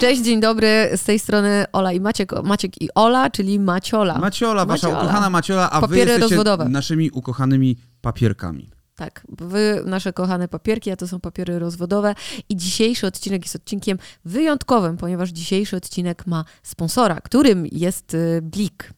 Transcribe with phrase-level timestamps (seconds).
[0.00, 0.90] Cześć, dzień dobry.
[0.96, 2.32] Z tej strony Ola i Maciek.
[2.42, 4.18] Maciek i Ola, czyli Maciola.
[4.18, 5.04] Maciola, wasza Maciola.
[5.04, 6.68] ukochana Maciola, a Papiery wy jesteście rozwodowe.
[6.68, 8.70] naszymi ukochanymi papierkami.
[8.96, 12.14] Tak, wy, nasze kochane papierki, a to są papiery rozwodowe.
[12.48, 18.92] I dzisiejszy odcinek jest odcinkiem wyjątkowym, ponieważ dzisiejszy odcinek ma sponsora, którym jest y, Blik.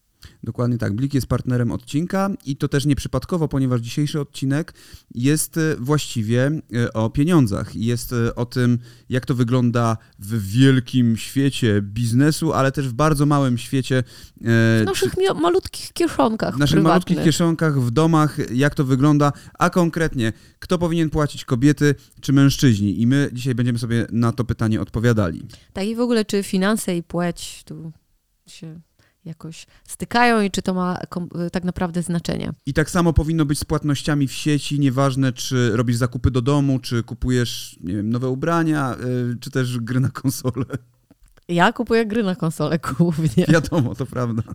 [0.44, 0.92] Dokładnie tak.
[0.92, 4.74] Blik jest partnerem odcinka i to też nieprzypadkowo, ponieważ dzisiejszy odcinek
[5.14, 7.76] jest e, właściwie e, o pieniądzach.
[7.76, 13.26] Jest e, o tym, jak to wygląda w wielkim świecie biznesu, ale też w bardzo
[13.26, 14.04] małym świecie.
[14.40, 16.92] W naszych malutkich kieszonkach w naszych prywatnych.
[16.92, 23.00] malutkich kieszonkach, w domach, jak to wygląda, a konkretnie, kto powinien płacić kobiety czy mężczyźni.
[23.00, 25.42] I my dzisiaj będziemy sobie na to pytanie odpowiadali.
[25.72, 27.92] Tak i w ogóle, czy finanse i płeć tu
[28.46, 28.80] się
[29.24, 30.98] jakoś stykają i czy to ma
[31.46, 32.52] y, tak naprawdę znaczenie.
[32.66, 36.78] I tak samo powinno być z płatnościami w sieci, nieważne czy robisz zakupy do domu,
[36.78, 38.96] czy kupujesz wiem, nowe ubrania,
[39.32, 40.64] y, czy też gry na konsolę.
[41.52, 43.46] Ja kupuję gry na konsolę głównie.
[43.48, 44.42] Wiadomo, to prawda.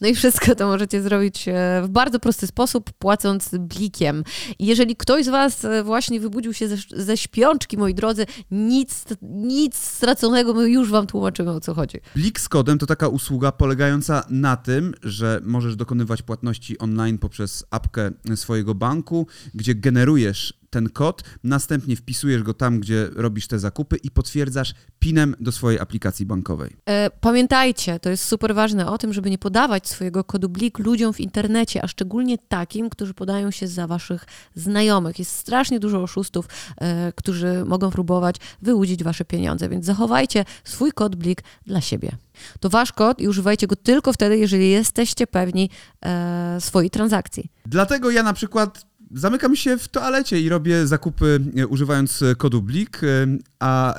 [0.00, 4.24] No i wszystko to możecie zrobić e, w bardzo prosty sposób, płacąc blikiem.
[4.58, 9.76] Jeżeli ktoś z Was e, właśnie wybudził się ze, ze śpiączki, moi drodzy, nic, nic
[9.76, 11.98] straconego, my już Wam tłumaczymy o co chodzi.
[12.14, 17.64] Blik z kodem to taka usługa polegająca na tym, że możesz dokonywać płatności online poprzez
[17.70, 23.96] apkę swojego banku, gdzie generujesz ten kod, następnie wpisujesz go tam, gdzie robisz te zakupy
[23.96, 26.76] i potwierdzasz PIN-em do swojej aplikacji bankowej.
[26.86, 31.12] E, Pamiętajcie, to jest super ważne o tym, żeby nie podawać swojego kodu blik ludziom
[31.12, 35.18] w internecie, a szczególnie takim, którzy podają się za waszych znajomych.
[35.18, 41.16] Jest strasznie dużo oszustów, e, którzy mogą próbować wyłudzić wasze pieniądze, więc zachowajcie swój kod
[41.16, 42.12] blik dla siebie.
[42.60, 45.70] To wasz kod i używajcie go tylko wtedy, jeżeli jesteście pewni
[46.04, 47.50] e, swojej transakcji.
[47.66, 52.62] Dlatego ja na przykład zamykam się w toalecie i robię zakupy e, używając e, kodu
[52.62, 53.26] Blik, e,
[53.60, 53.94] a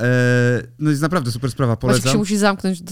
[0.80, 2.12] no jest naprawdę super sprawa, polecam.
[2.12, 2.84] się musi zamknąć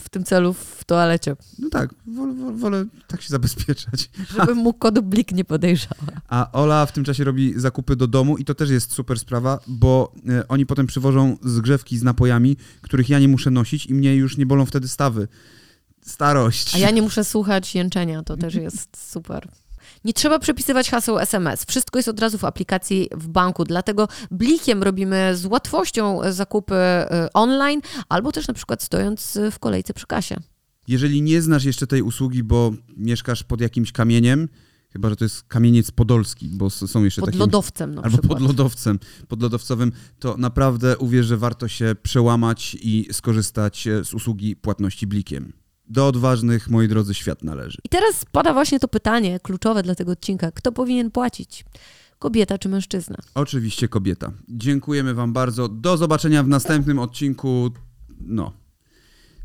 [0.00, 4.10] w tym celu w toalecie, No tak, wolę, wolę, tak się zabezpieczać.
[4.36, 5.94] żebym mu kodu blik nie podejrzała.
[6.28, 9.58] A Ola w tym czasie robi zakupy do domu i to też jest super sprawa,
[9.66, 10.14] bo
[10.48, 14.46] oni potem przywożą zgrzewki z napojami, których ja nie muszę nosić i mnie już nie
[14.46, 15.28] bolą wtedy stawy.
[16.02, 16.74] Starość.
[16.74, 19.48] A ja nie muszę słuchać jęczenia, to też jest super.
[20.04, 21.64] Nie trzeba przepisywać haseł SMS.
[21.64, 27.32] Wszystko jest od razu w aplikacji w banku, dlatego blikiem robimy z łatwością zakupy y,
[27.32, 30.36] online albo też na przykład stojąc y, w kolejce przy kasie.
[30.88, 34.48] Jeżeli nie znasz jeszcze tej usługi, bo mieszkasz pod jakimś kamieniem,
[34.92, 38.38] chyba że to jest kamieniec podolski, bo są jeszcze Pod takie lodowcem na albo przykład.
[38.38, 38.98] pod lodowcem,
[39.28, 45.06] pod lodowcowym, to naprawdę uwierz, że warto się przełamać i skorzystać e, z usługi płatności
[45.06, 45.52] blikiem.
[45.92, 47.78] Do odważnych, moi drodzy, świat należy.
[47.84, 50.50] I teraz pada właśnie to pytanie kluczowe dla tego odcinka.
[50.50, 51.64] Kto powinien płacić?
[52.18, 53.16] Kobieta czy mężczyzna?
[53.34, 54.32] Oczywiście kobieta.
[54.48, 55.68] Dziękujemy Wam bardzo.
[55.68, 57.70] Do zobaczenia w następnym odcinku.
[58.20, 58.52] No.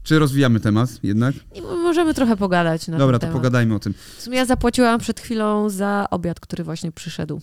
[0.03, 1.35] Czy rozwijamy temat jednak?
[1.55, 3.35] I możemy trochę pogadać na Dobra, to temat.
[3.35, 3.93] pogadajmy o tym.
[4.17, 7.41] W sumie ja zapłaciłam przed chwilą za obiad, który właśnie przyszedł.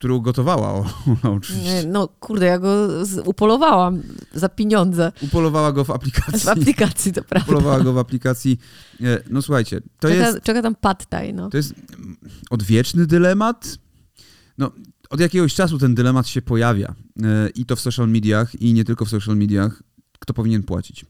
[0.00, 0.84] Który ugotowała, o,
[1.22, 1.84] Ola oczywiście.
[1.88, 4.02] No kurde, ja go z- upolowałam
[4.34, 6.40] za pieniądze Upolowała go w aplikacji.
[6.40, 7.46] w aplikacji, to prawda.
[7.52, 8.58] Upolowała go w aplikacji.
[9.02, 11.50] E, No słuchajcie, to czeka, jest, czeka tam pad thai, no.
[11.50, 11.74] to jest
[12.50, 13.78] odwieczny dylemat.
[14.58, 14.70] No,
[15.10, 16.94] od jakiegoś czasu ten dylemat się pojawia.
[17.22, 19.82] E, I to w social mediach, i nie tylko w social mediach.
[20.18, 21.04] Kto powinien płacić?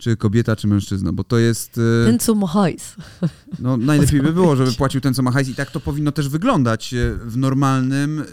[0.00, 1.12] Czy kobieta, czy mężczyzna?
[1.12, 1.78] Bo to jest...
[2.02, 2.94] e, Ten, co ma hajs.
[3.58, 6.28] No, najlepiej by było, żeby płacił ten, co ma hajs i tak to powinno też
[6.28, 8.24] wyglądać e, w normalnym, e,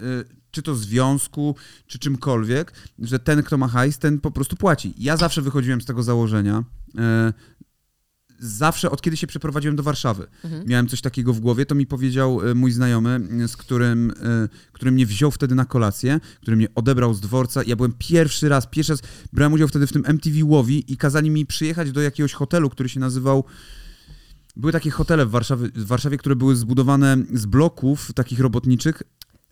[0.50, 1.54] czy to związku,
[1.86, 4.94] czy czymkolwiek, że ten, kto ma hajs, ten po prostu płaci.
[4.98, 6.64] Ja zawsze wychodziłem z tego założenia,
[8.38, 10.26] zawsze od kiedy się przeprowadziłem do Warszawy.
[10.44, 10.66] Mhm.
[10.66, 14.48] Miałem coś takiego w głowie, to mi powiedział e, mój znajomy, e, z którym, e,
[14.72, 17.62] który mnie wziął wtedy na kolację, który mnie odebrał z dworca.
[17.66, 21.30] Ja byłem pierwszy raz, pierwszy raz brałem udział wtedy w tym MTV Łowi i kazali
[21.30, 23.44] mi przyjechać do jakiegoś hotelu, który się nazywał
[24.56, 29.02] były takie hotele w Warszawie, w Warszawie, które były zbudowane z bloków takich robotniczych.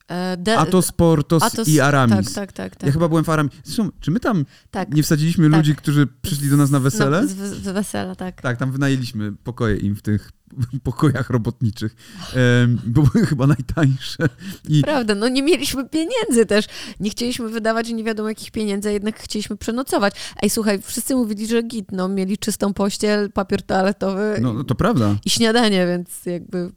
[0.08, 2.32] E, de- Atos, Portos Atos- i Aramis.
[2.34, 2.76] Tak, tak, tak.
[2.76, 2.86] tak.
[2.86, 3.52] Ja chyba byłem w Aramis.
[3.64, 4.94] Zresztą, czy my tam tak.
[4.94, 5.56] nie wsadziliśmy Tak.
[5.56, 7.20] ludzi, którzy przyszli do nas na wesele?
[7.22, 8.42] No, z, z, wesela, tak.
[8.42, 10.30] Tak, tam wynajęliśmy pokoje im w tych
[10.82, 11.96] pokojach robotniczych.
[12.34, 14.28] Em, były chyba najtańsze.
[14.68, 16.66] I Prawda, no nie mieliśmy pieniędzy też.
[17.00, 20.14] Nie chcieliśmy wydawać nie wiadomo jakich pieniędzy, a jednak chcieliśmy przenocować.
[20.42, 24.74] Ej, słuchaj, wszyscy mówili, że git, no mieli czystą pościel, papier toaletowy no, no to
[24.74, 25.16] prawda.
[25.24, 26.70] i śniadanie, więc jakby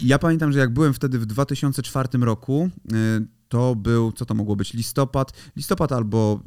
[0.00, 2.96] I ja pamiętam, że jak byłem wtedy w 2004 roku, y,
[3.48, 6.40] to był, co to mogło być, listopad, listopad albo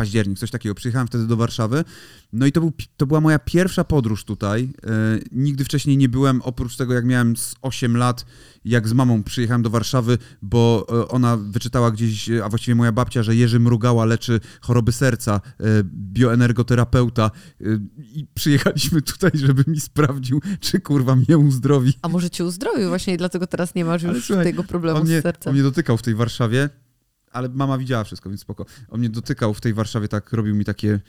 [0.00, 0.74] październik, coś takiego.
[0.74, 1.84] Przyjechałem wtedy do Warszawy.
[2.32, 4.72] No i to, był, to była moja pierwsza podróż tutaj.
[4.86, 4.90] E,
[5.32, 8.24] nigdy wcześniej nie byłem, oprócz tego jak miałem z 8 lat,
[8.64, 13.22] jak z mamą przyjechałem do Warszawy, bo e, ona wyczytała gdzieś, a właściwie moja babcia,
[13.22, 15.64] że Jerzy Mrugała leczy choroby serca, e,
[15.94, 17.30] bioenergoterapeuta
[17.60, 17.64] e,
[17.98, 21.92] i przyjechaliśmy tutaj, żeby mi sprawdził, czy kurwa mnie uzdrowi.
[22.02, 25.20] A może cię uzdrowił właśnie i dlatego teraz nie masz już słuchaj, tego problemu mnie,
[25.20, 25.50] z sercem.
[25.50, 26.70] On mnie dotykał w tej Warszawie,
[27.30, 28.66] ale mama widziała wszystko, więc spoko.
[28.88, 31.00] On mnie dotykał w tej Warszawie, tak robił mi takie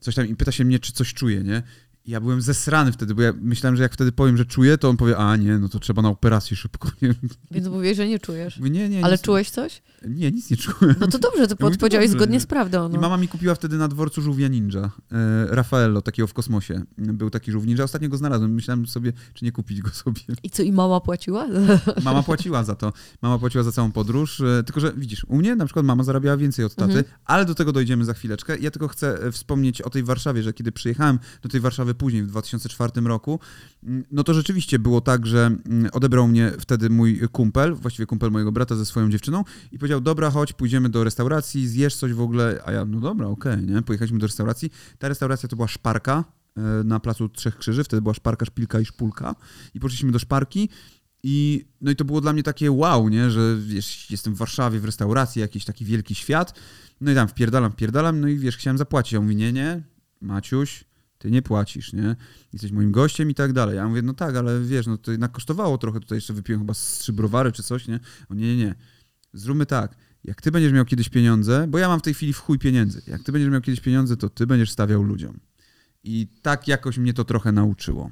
[0.00, 1.62] coś tam i pyta się mnie, czy coś czuję, nie?
[2.10, 4.96] Ja byłem zesrany wtedy, bo ja myślałem, że jak wtedy powiem, że czuję, to on
[4.96, 6.90] powie, a nie, no to trzeba na operację szybko.
[7.02, 7.14] Nie?
[7.50, 8.58] Więc mówię, że nie czujesz.
[8.58, 9.04] Mówię, nie, nie.
[9.04, 9.82] Ale nic, czułeś coś?
[10.08, 10.94] Nie, nic nie czułem.
[11.00, 12.40] No to dobrze, to odpowiedziałeś dobrze, zgodnie nie?
[12.40, 12.88] z prawdą.
[12.88, 12.96] No.
[12.96, 14.90] I mama mi kupiła wtedy na dworcu żółwia ninja.
[15.12, 16.82] E, Raffaello, takiego w kosmosie.
[16.98, 17.84] Był taki żółw ninja.
[17.84, 18.54] Ostatnio go znalazłem.
[18.54, 20.20] Myślałem sobie, czy nie kupić go sobie.
[20.42, 21.46] I co, i mama płaciła?
[22.04, 22.92] Mama płaciła za to.
[23.22, 24.40] Mama płaciła za całą podróż.
[24.40, 27.04] E, tylko, że widzisz, u mnie na przykład mama zarabiała więcej od taty, Mhm.
[27.24, 28.58] ale do tego dojdziemy za chwileczkę.
[28.58, 32.22] Ja tylko chcę e, wspomnieć o tej Warszawie, że kiedy przyjechałem do tej Warszawy później,
[32.22, 33.40] w 2004 roku,
[33.82, 38.30] mm, no to rzeczywiście było tak, że mm, odebrał mnie wtedy mój kumpel, właściwie kumpel
[38.30, 42.20] mojego brata ze swoją dziewczyną i powiedział, dobra, chodź, pójdziemy do restauracji, zjesz coś w
[42.20, 43.82] ogóle, a ja, no dobra, okej, nie?
[43.82, 44.70] Pojechaliśmy do restauracji.
[44.98, 46.24] Ta restauracja to była Szparka
[46.56, 49.34] e, na Placu Trzech Krzyży, wtedy była Szparka, Szpilka i Szpulka
[49.74, 50.68] i poszliśmy do Szparki
[51.22, 54.80] i no i to było dla mnie takie wow, nie, że wiesz, jestem w Warszawie
[54.80, 56.60] w restauracji, jakiś taki wielki świat,
[57.00, 59.82] no i tam wpierdalam, wpierdalam, no i wiesz, chciałem zapłacić, a on mówi, nie, nie,
[60.20, 60.84] Maciuś,
[61.20, 62.16] ty nie płacisz, nie,
[62.52, 63.76] jesteś moim gościem i tak dalej.
[63.76, 66.74] Ja mówię, no tak, ale wiesz, no to jednak kosztowało trochę, tutaj jeszcze wypiłem chyba
[66.74, 68.74] z trzy browary czy coś, nie, on nie, nie, nie,
[69.32, 72.38] zróbmy tak, jak ty będziesz miał kiedyś pieniądze, bo ja mam w tej chwili w
[72.38, 75.40] chuj pieniędzy, jak ty będziesz miał kiedyś pieniądze, to ty będziesz stawiał ludziom.
[76.04, 78.10] I tak jakoś mnie to trochę nauczyło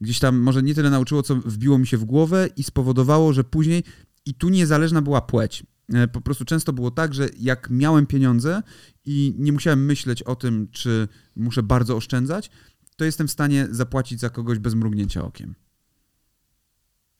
[0.00, 3.44] gdzieś tam może nie tyle nauczyło, co wbiło mi się w głowę i spowodowało, że
[3.44, 3.84] później
[4.26, 5.62] i tu niezależna była płeć.
[5.94, 8.62] E, Po prostu często było tak, że jak miałem pieniądze
[9.04, 12.50] i nie musiałem myśleć o tym, czy muszę bardzo oszczędzać,
[12.96, 15.54] to jestem w stanie zapłacić za kogoś bez mrugnięcia okiem.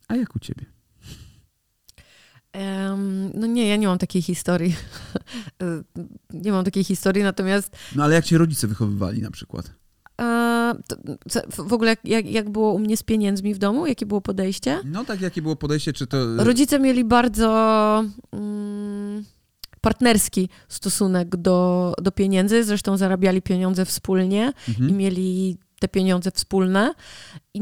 [0.08, 0.66] A jak u ciebie?
[2.52, 4.74] Em, no nie, ja nie mam takiej historii.
[5.62, 5.82] E,
[6.30, 9.72] nie mam takiej historii, natomiast No ale jak cię rodzice wychowywali na przykład?
[11.58, 13.86] W ogóle jak, jak, było u mnie z pieniędzmi w domu?
[13.86, 14.80] Jakie było podejście?
[14.84, 16.36] No tak, jakie było podejście, czy to...
[16.36, 19.24] Rodzice mieli bardzo mm,
[19.80, 24.96] partnerski stosunek do, do pieniędzy, zresztą zarabiali pieniądze wspólnie i Mhm.
[24.96, 26.94] mieli te pieniądze wspólne.
[27.54, 27.60] I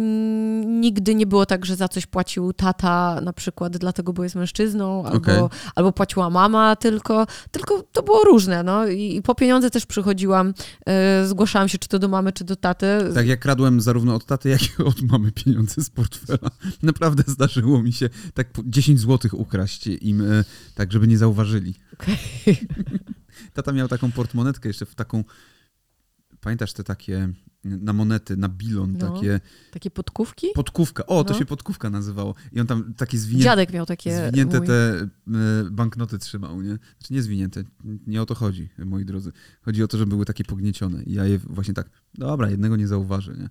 [0.66, 5.04] nigdy nie było tak, że za coś płacił tata na przykład dlatego, bo jest mężczyzną,
[5.04, 5.58] albo, Okej.
[5.74, 10.54] albo płaciła mama tylko, tylko to było różne, no i, i po pieniądze też przychodziłam,
[10.86, 12.86] e, zgłaszałam się czy to do mamy, czy do taty.
[13.14, 16.50] Tak, ja kradłem zarówno od taty, jak i od mamy pieniądze z portfela.
[16.82, 21.74] Naprawdę zdarzyło mi się tak po 10 złotych ukraść im, e, tak żeby nie zauważyli.
[21.92, 22.18] Okej.
[23.54, 25.24] Tata miał taką portmonetkę jeszcze w taką,
[26.40, 27.28] pamiętasz te takie
[27.66, 29.14] na monety, na bilon, No.
[29.14, 29.40] takie,
[29.70, 30.46] Takie podkówki?
[30.54, 31.38] podkówka, o, to No.
[31.38, 32.34] się podkówka nazywało.
[32.52, 34.28] I on tam takie zwinięte, Dziadek miał takie.
[34.28, 34.66] zwinięte mój.
[34.66, 35.08] te e,
[35.70, 36.78] banknoty trzymał, nie?
[36.98, 37.64] Znaczy nie zwinięte,
[38.06, 39.32] nie o to chodzi, moi drodzy.
[39.62, 42.88] Chodzi o to, że były takie pogniecione i ja je właśnie tak, dobra, jednego nie
[42.88, 43.48] zauważę, nie?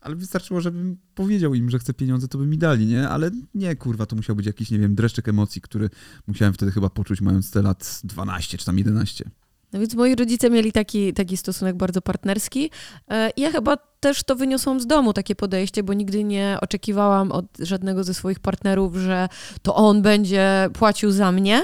[0.00, 3.08] Ale wystarczyło, żebym powiedział im, że chcę pieniądze, to by mi dali, nie?
[3.08, 5.90] Ale nie, kurwa, to musiał być jakiś, nie wiem, dreszczyk emocji, który
[6.26, 9.30] musiałem wtedy chyba poczuć, mając te lat 12 czy tam 11.
[9.72, 12.70] No więc moi rodzice mieli taki, taki stosunek bardzo partnerski.
[13.10, 17.44] E, ja chyba też to wyniosłam z domu, takie podejście, bo nigdy nie oczekiwałam od
[17.58, 19.28] żadnego ze swoich partnerów, że
[19.62, 21.62] to on będzie płacił za mnie.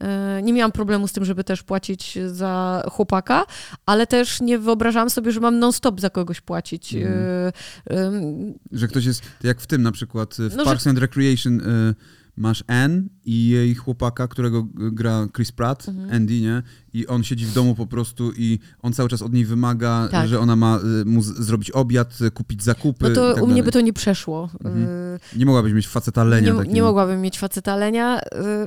[0.00, 3.44] E, Nie miałam problemu z tym, żeby też płacić za chłopaka,
[3.86, 6.94] ale też nie wyobrażałam sobie, że mam non-stop za kogoś płacić.
[6.94, 7.52] E,
[7.86, 11.60] em, Że ktoś jest, jak w tym na przykład, w No, że- Parks and Recreation
[11.60, 11.94] y,
[12.36, 16.10] masz Anne i jej chłopaka, którego gra Chris Pratt, Mhm.
[16.14, 16.62] Andy, nie?
[16.92, 20.28] I on siedzi w domu po prostu i on cały czas od niej wymaga, Tak.
[20.28, 23.54] że ona ma y, mu zrobić obiad, y, kupić zakupy No to tak u mnie
[23.54, 23.62] dalej.
[23.62, 24.48] by to nie przeszło.
[24.64, 24.84] Mhm.
[24.84, 28.20] E, Nie mogłabyś mieć faceta lenia nie, nie mogłabym mieć faceta lenia.
[28.20, 28.22] Y,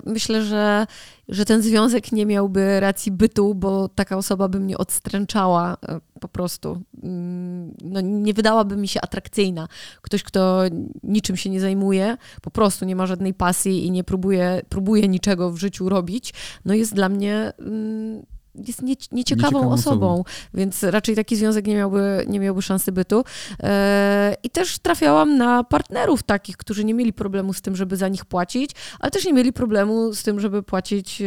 [0.06, 0.88] Myślę, że,
[1.30, 6.28] że ten związek nie miałby racji bytu, bo taka osoba by mnie odstręczała y, po
[6.28, 6.82] prostu.
[7.04, 7.54] Mm,
[7.84, 9.68] No, nie wydałaby mi się atrakcyjna.
[10.02, 10.62] Ktoś, kto
[11.04, 15.52] niczym się nie zajmuje, po prostu nie ma żadnej pasji i nie próbuje, próbuje niczego
[15.52, 16.34] w życiu robić,
[16.66, 17.54] no jest dla mnie...
[18.56, 20.24] Jest nie, nieciekawą Nieciekawą osobą, osobą.
[20.54, 23.24] więc raczej taki związek nie miałby, nie miałby szansy bytu.
[23.64, 28.08] E, I też trafiałam na partnerów takich, którzy nie mieli problemu z tym, żeby za
[28.08, 31.26] nich płacić, ale też nie mieli problemu z tym, żeby płacić e,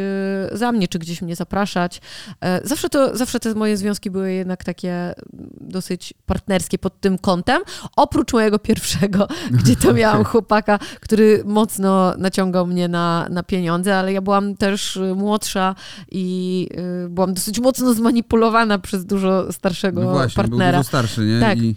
[0.56, 2.00] za mnie, czy gdzieś mnie zapraszać.
[2.40, 5.14] E, Zawsze, to, zawsze te moje związki były jednak takie
[5.61, 7.62] dosyć partnerskie pod tym kątem,
[7.97, 9.28] oprócz mojego pierwszego,
[9.62, 14.99] gdzie to miałam chłopaka, który mocno naciągał mnie na, na pieniądze, ale ja byłam też
[15.16, 15.75] młodsza
[16.11, 16.68] i
[17.04, 20.73] e, byłam dosyć mocno zmanipulowana przez dużo starszego No właśnie, partnera.
[20.73, 21.41] był dużo starszy, nie?
[21.41, 21.59] Tak.
[21.59, 21.77] I,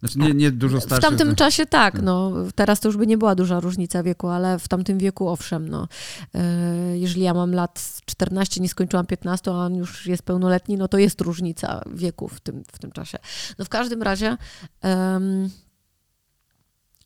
[0.00, 1.00] znaczy nie, nie dużo starszy.
[1.00, 2.02] W tamtym to- czasie tak, tak.
[2.02, 2.32] no.
[2.54, 5.88] Teraz to już by nie była duża różnica wieku, ale w tamtym wieku owszem, no.
[6.34, 10.88] E, Jeżeli ja mam lat 14, nie skończyłam 15, a on już jest pełnoletni, no
[10.88, 13.18] to jest różnica wieku w tym, w tym czasie.
[13.58, 14.36] No w każdym razie...
[14.82, 15.50] em,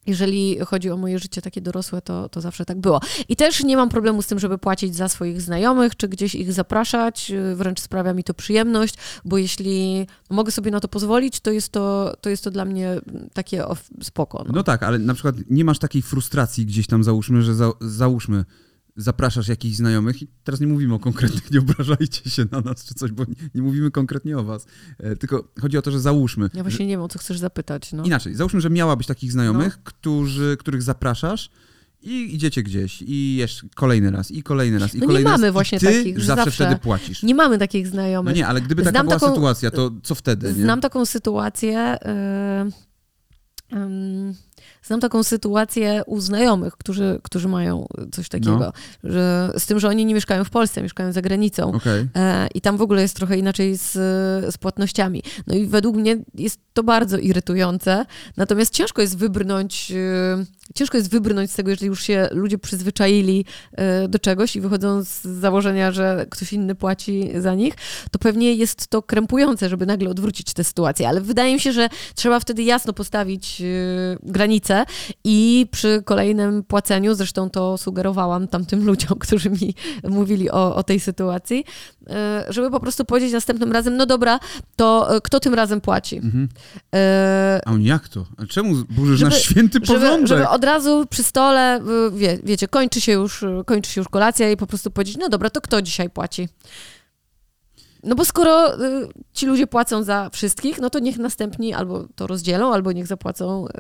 [0.09, 3.01] jeżeli chodzi o moje życie takie dorosłe, to, to zawsze tak było.
[3.29, 6.53] I też nie mam problemu z tym, żeby płacić za swoich znajomych, czy gdzieś ich
[6.53, 7.33] zapraszać.
[7.55, 12.17] Wręcz sprawia mi to przyjemność, bo jeśli mogę sobie na to pozwolić, to jest to,
[12.21, 13.01] to, jest to dla mnie
[13.33, 13.65] takie
[14.03, 14.45] spoko.
[14.47, 14.53] No.
[14.55, 18.45] No tak, ale na przykład nie masz takiej frustracji gdzieś tam, załóżmy, że za, załóżmy,
[18.99, 22.95] zapraszasz jakichś znajomych i teraz nie mówimy o konkretnych, nie obrażajcie się na nas czy
[22.95, 24.67] coś, bo nie, nie mówimy konkretnie o was.
[24.99, 26.51] E, tylko chodzi o to, że załóżmy.
[26.55, 27.93] Ja właśnie nie wiem, o co chcesz zapytać.
[27.93, 28.05] No.
[28.05, 31.51] Inaczej, załóżmy, że miałabyś takich znajomych, którzy, których zapraszasz
[32.03, 35.41] i idziecie gdzieś i jeszcze kolejny raz, i kolejny raz, i No nie kolejny raz.
[35.41, 37.23] mamy właśnie takich, że zawsze, zawsze- wtedy płacisz.
[37.23, 38.37] Nie mamy takich No znajomych.
[38.37, 40.47] nie, ale gdyby taka Znam była taką- sytuacja, to co wtedy?
[40.47, 40.63] Nie?
[40.63, 41.97] Znam taką sytuację.
[43.73, 44.35] Yy, ym,
[44.83, 48.59] znam taką sytuację u znajomych, którzy, którzy mają coś takiego.
[48.59, 48.73] No.
[49.05, 51.73] Że, z tym, że oni nie mieszkają w Polsce, mieszkają za granicą.
[51.73, 52.09] Okej.
[52.17, 53.93] E, I tam w ogóle jest trochę inaczej z,
[54.55, 55.23] z płatnościami.
[55.47, 58.07] No i według mnie jest to bardzo irytujące.
[58.37, 63.45] Natomiast ciężko jest wybrnąć, e, ciężko jest wybrnąć z tego, jeżeli już się ludzie przyzwyczaili
[63.73, 67.75] e, do czegoś i wychodzą z założenia, że ktoś inny płaci za nich,
[68.11, 71.09] to pewnie jest to krępujące, żeby nagle odwrócić tę sytuację.
[71.09, 73.65] Ale wydaje mi się, że trzeba wtedy jasno postawić e,
[74.49, 74.85] granice
[75.25, 79.75] i przy kolejnym płaceniu, zresztą to sugerowałam tamtym ludziom, którzy mi
[80.09, 81.65] mówili o, o tej sytuacji,
[82.11, 84.41] e, żeby po prostu powiedzieć następnym razem, no dobra,
[84.77, 86.17] to e, kto tym razem płaci?
[86.17, 86.49] Mhm.
[86.95, 88.27] E, A on jak to?
[88.37, 90.27] A czemu burzysz Żeby- nasz święty Żeby, porządek?
[90.27, 91.81] żeby od razu przy stole,
[92.13, 95.51] wie, wiecie, kończy się, już, kończy się już kolacja i po prostu powiedzieć, no dobra,
[95.51, 96.49] to kto dzisiaj płaci?
[98.03, 102.27] No bo skoro y, ci ludzie płacą za wszystkich, no to niech następni albo to
[102.27, 103.71] rozdzielą, albo niech zapłacą y,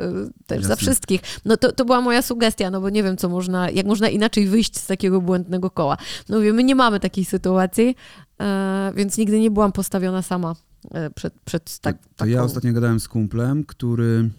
[0.46, 0.76] też za Jasne.
[0.76, 1.20] wszystkich.
[1.44, 4.46] No to, to była moja sugestia, no bo nie wiem, co można, jak można inaczej
[4.46, 5.96] wyjść z takiego błędnego koła.
[6.28, 7.96] No mówię, my nie mamy takiej sytuacji,
[8.40, 10.54] e, więc nigdy nie byłam postawiona sama
[10.90, 14.30] e, przed, przed tak, to, to ja taką- ostatnio gadałem z kumplem, który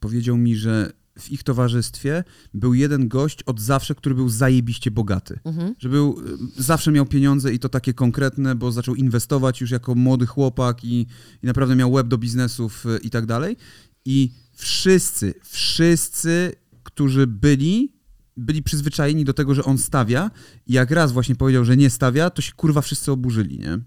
[0.00, 5.38] powiedział mi, że w ich towarzystwie był jeden gość od zawsze, który był zajebiście bogaty.
[5.44, 5.74] Mhm.
[5.78, 6.20] Że był,
[6.58, 10.84] y, zawsze miał pieniądze i to takie konkretne, bo zaczął inwestować już jako młody chłopak
[10.84, 11.06] i,
[11.42, 13.56] i naprawdę miał web do biznesów y, i tak dalej.
[14.04, 17.92] I wszyscy, wszyscy, którzy byli,
[18.36, 20.30] byli przyzwyczajeni do tego, że on stawia
[20.66, 23.78] i jak raz właśnie powiedział, że nie stawia, to się kurwa wszyscy oburzyli, nie?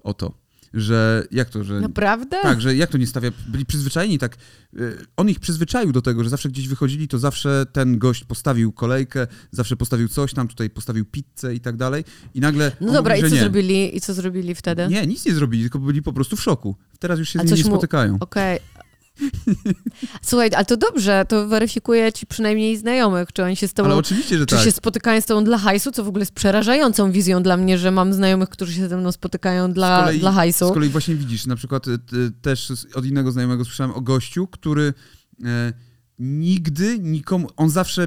[0.00, 0.43] O to.
[0.76, 2.36] Że jak to, że Naprawdę?
[2.42, 3.30] tak, że jak to nie stawia?
[3.48, 4.36] Byli przyzwyczajeni tak.
[4.78, 8.72] y, On ich przyzwyczaił do tego, że zawsze gdzieś wychodzili, to zawsze ten gość postawił
[8.72, 12.04] kolejkę, zawsze postawił coś tam, tutaj postawił pizzę i tak dalej.
[12.34, 12.72] I nagle.
[12.80, 13.40] No dobra, mówi, i co nie.
[13.40, 13.96] zrobili?
[13.96, 14.86] I co zrobili wtedy?
[14.90, 16.76] Nie, nic nie zrobili, tylko byli po prostu w szoku.
[16.98, 18.16] Teraz już się A z nimi nie mu- spotykają.
[18.20, 18.58] Okej.
[20.22, 23.96] Słuchaj, ale to dobrze, to weryfikuje ci przynajmniej znajomych, czy oni się z tobą, Ale
[23.98, 24.64] oczywiście, że czy tak.
[24.64, 27.90] się spotykają z tobą dla hajsu, co w ogóle jest przerażającą wizją dla mnie, że
[27.90, 30.68] mam znajomych, którzy się ze mną spotykają dla, kolei, dla hajsu.
[30.68, 34.00] Z kolei właśnie widzisz, na przykład y, ty, też z- od innego znajomego słyszałem o
[34.00, 34.94] gościu, który
[35.44, 35.72] e,
[36.18, 38.06] nigdy nikomu, on zawsze,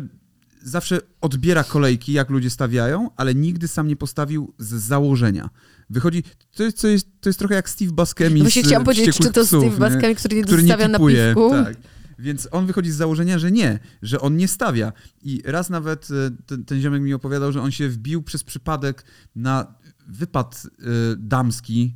[0.64, 5.50] zawsze odbiera kolejki, jak ludzie stawiają, ale nigdy sam nie postawił z założenia.
[5.90, 6.24] Wychodzi,
[6.56, 9.32] to jest, to jest, to jest trochę jak Steve Buscemi Właśnie z chciałam powiedzieć, czy
[9.32, 9.90] to Psów, Steve?
[9.90, 11.34] Buscemi, który nie który nie tipuje.
[11.34, 11.50] napisku.
[11.52, 11.78] Tak.
[12.20, 14.94] Więc on wychodzi z założenia, że nie, że on nie stawia.
[15.22, 19.06] I raz nawet e, ten, ten ziomek mi opowiadał, że on się wbił przez przypadek
[19.36, 19.76] na
[20.08, 20.84] wypad e,
[21.18, 21.96] damski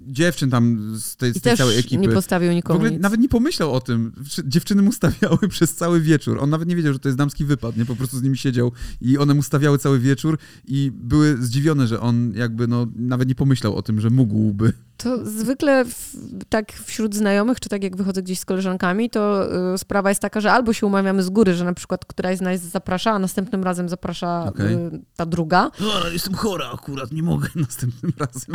[0.00, 2.02] dziewczyn tam z tej, z tej całej ekipy.
[2.02, 3.00] nie postawił w nikomu ogóle nic.
[3.00, 4.12] nawet nie pomyślał o tym.
[4.44, 6.38] Dziewczyny mu stawiały przez cały wieczór.
[6.40, 7.84] On nawet nie wiedział, że to jest damski wypad, nie?
[7.84, 12.00] Po prostu z nimi siedział i one mu stawiały cały wieczór i były zdziwione, że
[12.00, 14.72] on jakby no nawet nie pomyślał o tym, że mógłby.
[14.96, 16.16] To zwykle w,
[16.48, 20.40] tak wśród znajomych, czy tak jak wychodzę gdzieś z koleżankami, to y, sprawa jest taka,
[20.40, 23.64] że albo się umawiamy z góry, że na przykład któraś z nas zaprasza, a następnym
[23.64, 24.74] razem zaprasza Okej.
[24.74, 28.54] y, ta druga, No, ale jestem chora akurat, nie mogę następnym razem.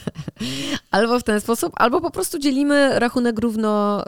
[0.90, 4.02] albo w ten sposób, albo po prostu dzielimy rachunek równo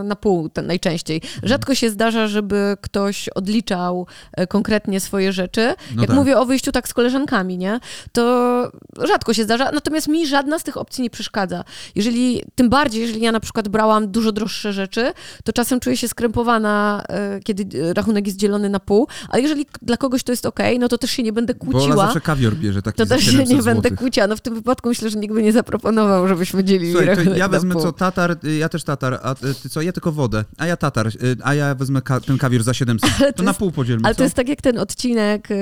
[0.00, 1.22] y, na pół ten najczęściej.
[1.42, 4.06] Rzadko się zdarza, żeby ktoś odliczał
[4.40, 5.74] y, konkretnie swoje rzeczy.
[5.94, 6.16] No jak tak.
[6.16, 7.80] mówię o wyjściu tak z koleżankami, nie?
[8.12, 8.72] To
[9.06, 11.64] rzadko się zdarza, natomiast mi żadna z tych opcji nie przeszkadza.
[11.94, 15.12] Jeżeli, tym bardziej, jeżeli ja na przykład brałam dużo droższe rzeczy,
[15.44, 17.02] to czasem czuję się skrępowana,
[17.36, 20.78] y, kiedy y, rachunek jest dzielony na pół, ale jeżeli dla kogoś to jest okej,
[20.78, 21.96] no to też się nie będę Bo kłóciła.
[21.96, 23.98] zawsze kawior bierze taki To też się 700 nie będę złotych.
[23.98, 24.26] kłóciła.
[24.26, 27.38] No w tym wypadku myślę, że nikt by nie zaproponował proponował, żebyśmy dzielili Słuchaj, rachunek
[27.38, 30.44] ja na wezmę co, tatar, y, ja też tatar, a ty co, ja tylko wodę,
[30.58, 31.12] a ja tatar, y,
[31.42, 33.10] a ja wezmę ka- ten kawior za 700.
[33.20, 34.18] Ale To, to na jest- pół podzielmy, Ale co?
[34.18, 35.56] to jest tak jak ten odcinek e,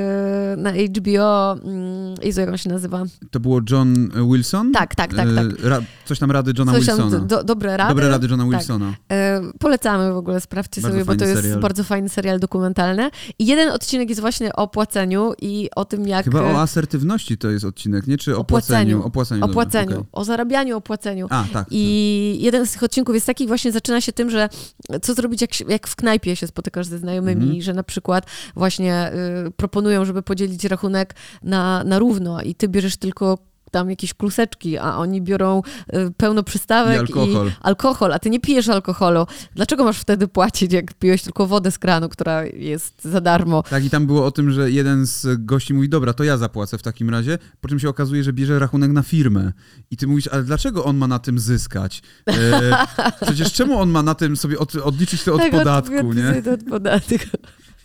[0.56, 3.04] na HBO, mm, Jezu, jak on się nazywa?
[3.30, 4.72] To było John Wilson?
[4.72, 5.64] Tak, tak, tak, tak.
[5.64, 7.24] Y, Ra- coś tam rady Johna Coś tam, Wilsona.
[7.24, 7.88] do, dobre rady.
[7.88, 8.52] Dobre rady Johna Tak.
[8.52, 8.94] Wilsona.
[9.12, 11.60] E, polecamy w ogóle, sprawdźcie Bardzo sobie, bo to jest serial.
[11.60, 13.10] bardzo fajny serial dokumentalny.
[13.38, 16.24] I jeden odcinek jest właśnie o płaceniu i o tym, jak...
[16.24, 18.18] Chyba e, o asertywności to jest odcinek, nie?
[18.18, 19.02] Czy o, O płaceniu?
[19.04, 19.44] O płaceniu.
[19.44, 20.04] o płaceniu, okej.
[20.12, 21.26] o zarabianiu, o płaceniu.
[21.30, 21.66] A, tak.
[21.70, 24.48] I jeden z tych odcinków jest taki właśnie, zaczyna się tym, że
[25.02, 27.62] co zrobić, jak, jak w knajpie się spotykasz ze znajomymi, Mhm.
[27.62, 29.12] że na przykład właśnie
[29.46, 33.38] y, proponują, żeby podzielić rachunek na, na równo i ty bierzesz tylko
[33.70, 35.62] tam jakieś kluseczki, a oni biorą
[35.94, 37.52] y, pełno przystawek I alkohol.
[37.60, 39.26] alkohol, a ty nie pijesz alkoholu.
[39.54, 43.62] Dlaczego masz wtedy płacić, jak piłeś tylko wodę z kranu, która jest za darmo?
[43.62, 46.78] Tak, i tam było o tym, że jeden z gości mówi, dobra, to ja zapłacę
[46.78, 49.52] w takim razie, po czym się okazuje, że bierze rachunek na firmę.
[49.90, 52.02] I ty mówisz, ale dlaczego on ma na tym zyskać?
[52.28, 52.76] E,
[53.26, 56.52] przecież czemu on ma na tym sobie od, odliczyć to od Tak, podatku, od, nie?
[56.54, 57.14] Od podatku.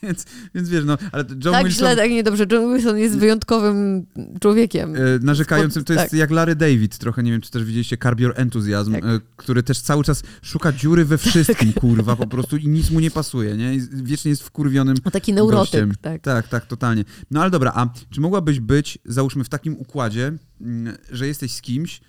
[0.07, 1.79] Więc, więc wiesz, no, ale John tak Wilson...
[1.79, 2.45] źle, tak niedobrze.
[2.51, 4.05] John Wilson jest wyjątkowym
[4.41, 4.95] człowiekiem.
[4.95, 6.19] E, narzekającym, to jest Tak.
[6.19, 9.03] jak Larry David, trochę nie wiem, czy też widzieliście Curb Your Enthusiasm, Tak.
[9.05, 12.99] e, który też cały czas szuka dziury we wszystkim, kurwa, po prostu i nic mu
[12.99, 13.75] nie pasuje, nie?
[13.75, 15.93] I wiecznie jest wkurwionym A taki neurotyk, gościem.
[16.01, 16.21] tak.
[16.21, 17.03] Tak, tak, totalnie.
[17.31, 20.31] No ale dobra, a czy mogłabyś być, załóżmy, w takim układzie,
[20.61, 22.01] mm, że jesteś z kimś,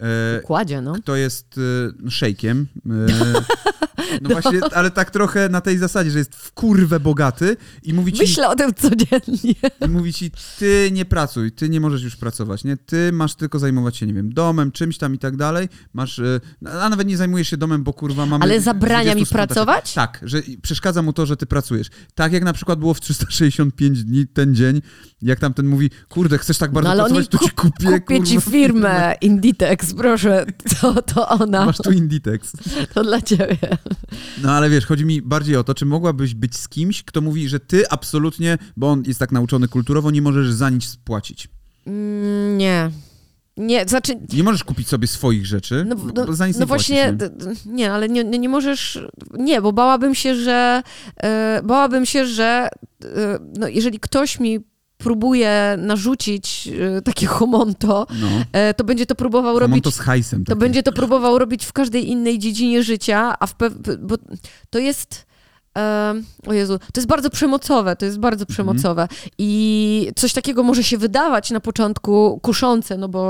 [0.00, 0.92] e, Kładzie, no.
[0.94, 1.60] kto jest
[2.08, 2.66] szejkiem,
[4.22, 8.12] no właśnie, ale tak trochę na tej zasadzie, że jest w kurwę bogaty i mówi
[8.12, 9.54] ci, Myślę o tym codziennie.
[9.86, 12.76] i mówi ci, ty nie pracuj, ty nie możesz już pracować, nie?
[12.76, 15.68] Ty masz tylko zajmować się, nie wiem, domem, czymś tam i tak dalej.
[15.92, 16.40] Masz, e,
[16.82, 18.44] a nawet nie zajmujesz się domem, bo kurwa mamy...
[18.44, 19.94] Ale zabrania 20 mi pracować?
[19.94, 21.86] Tak, że przeszkadza mu to, że ty pracujesz.
[22.14, 24.82] Tak jak na przykład było w 365 dni ten dzień,
[25.22, 28.22] jak tam ten mówi, kurde, chcesz tak bardzo no pracować, to ci kup- kupię, kupię
[28.22, 28.50] ci kurwa.
[28.50, 30.46] firmę Inditex, proszę.
[30.80, 31.66] To, to ona.
[31.66, 32.52] Masz tu Inditex.
[32.94, 33.58] To dla ciebie.
[34.42, 37.48] No ale wiesz, chodzi mi bardziej o to, czy mogłabyś być z kimś, kto mówi,
[37.48, 41.48] że ty absolutnie, bo on jest tak nauczony kulturowo, nie możesz za nic spłacić.
[41.86, 42.90] Mm, nie.
[43.56, 44.12] Nie, znaczy...
[44.32, 47.36] Nie możesz kupić sobie swoich rzeczy, No, no, za nic no nie właśnie, płacisz.
[47.46, 48.98] d- nie, ale nie, nie, nie możesz,
[49.38, 50.82] nie, bo bałabym się, że,
[51.16, 52.68] e, bałabym się, że
[53.04, 53.08] e,
[53.58, 54.58] no, jeżeli ktoś mi
[54.98, 58.06] próbuje narzucić e, takie homonto?
[58.20, 58.28] No.
[58.52, 60.44] e, to będzie to próbował Mam robić to z hajsem.
[60.44, 60.58] To takie.
[60.60, 64.14] będzie to próbował robić w każdej innej dziedzinie życia, a w pew- bo
[64.70, 65.26] to jest.
[65.74, 68.54] em, o Jezu, to jest bardzo przemocowe, to jest bardzo Mhm.
[68.54, 69.08] przemocowe.
[69.38, 73.20] I coś takiego może się wydawać na początku kuszące, no bo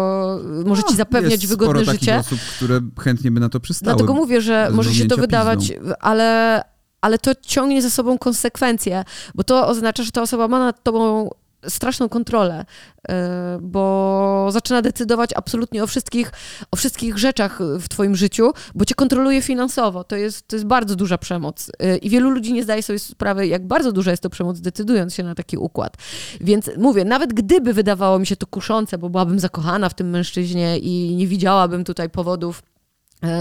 [0.66, 2.18] może ci No, zapewniać jest wygodne sporo życie.
[2.18, 3.96] osób, które chętnie by na to przystały.
[3.96, 6.62] Dlatego mówię, że może się to wydawać, ale,
[7.00, 11.30] ale to ciągnie za sobą konsekwencje, bo to oznacza, że ta osoba ma nad tobą
[11.68, 12.64] straszną kontrolę,
[13.08, 13.14] yy,
[13.60, 16.32] bo zaczyna decydować absolutnie o wszystkich,
[16.70, 20.04] o wszystkich rzeczach w twoim życiu, bo cię kontroluje finansowo.
[20.04, 21.70] To jest, to jest bardzo duża przemoc.
[21.80, 25.14] Yy, I wielu ludzi nie zdaje sobie sprawy, jak bardzo duża jest to przemoc, decydując
[25.14, 25.96] się na taki układ.
[26.40, 30.78] Więc mówię, nawet gdyby wydawało mi się to kuszące, bo byłabym zakochana w tym mężczyźnie
[30.78, 32.62] i nie widziałabym tutaj powodów,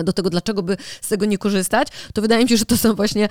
[0.03, 2.93] do tego, dlaczego by z tego nie korzystać, to wydaje mi się, że to są
[2.95, 3.27] właśnie,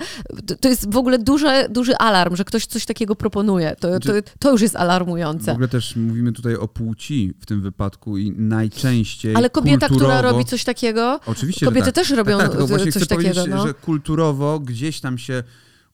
[0.61, 3.75] to- jest w ogóle duży, duży alarm, że ktoś coś takiego proponuje.
[3.79, 5.51] To, to, to już jest W alarmujące.
[5.51, 10.45] ogóle też mówimy tutaj o płci w tym wypadku i najczęściej Ale kobieta, która robi
[10.45, 11.95] coś takiego, Oczywiście, kobiety tak.
[11.95, 13.45] też robią tak, tak, właśnie coś takiego.
[13.47, 13.67] No.
[13.67, 15.43] że kulturowo gdzieś tam się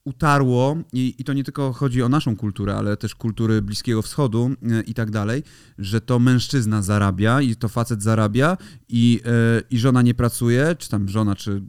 [0.06, 4.52] utarło i, i to nie tylko chodzi o naszą kulturę, ale też kultury Bliskiego Wschodu
[4.72, 5.44] e, i tak dalej,
[5.78, 8.58] że to mężczyzna zarabia i to facet zarabia
[8.90, 11.62] i, e, i żona nie pracuje, czy tam żona, czy e,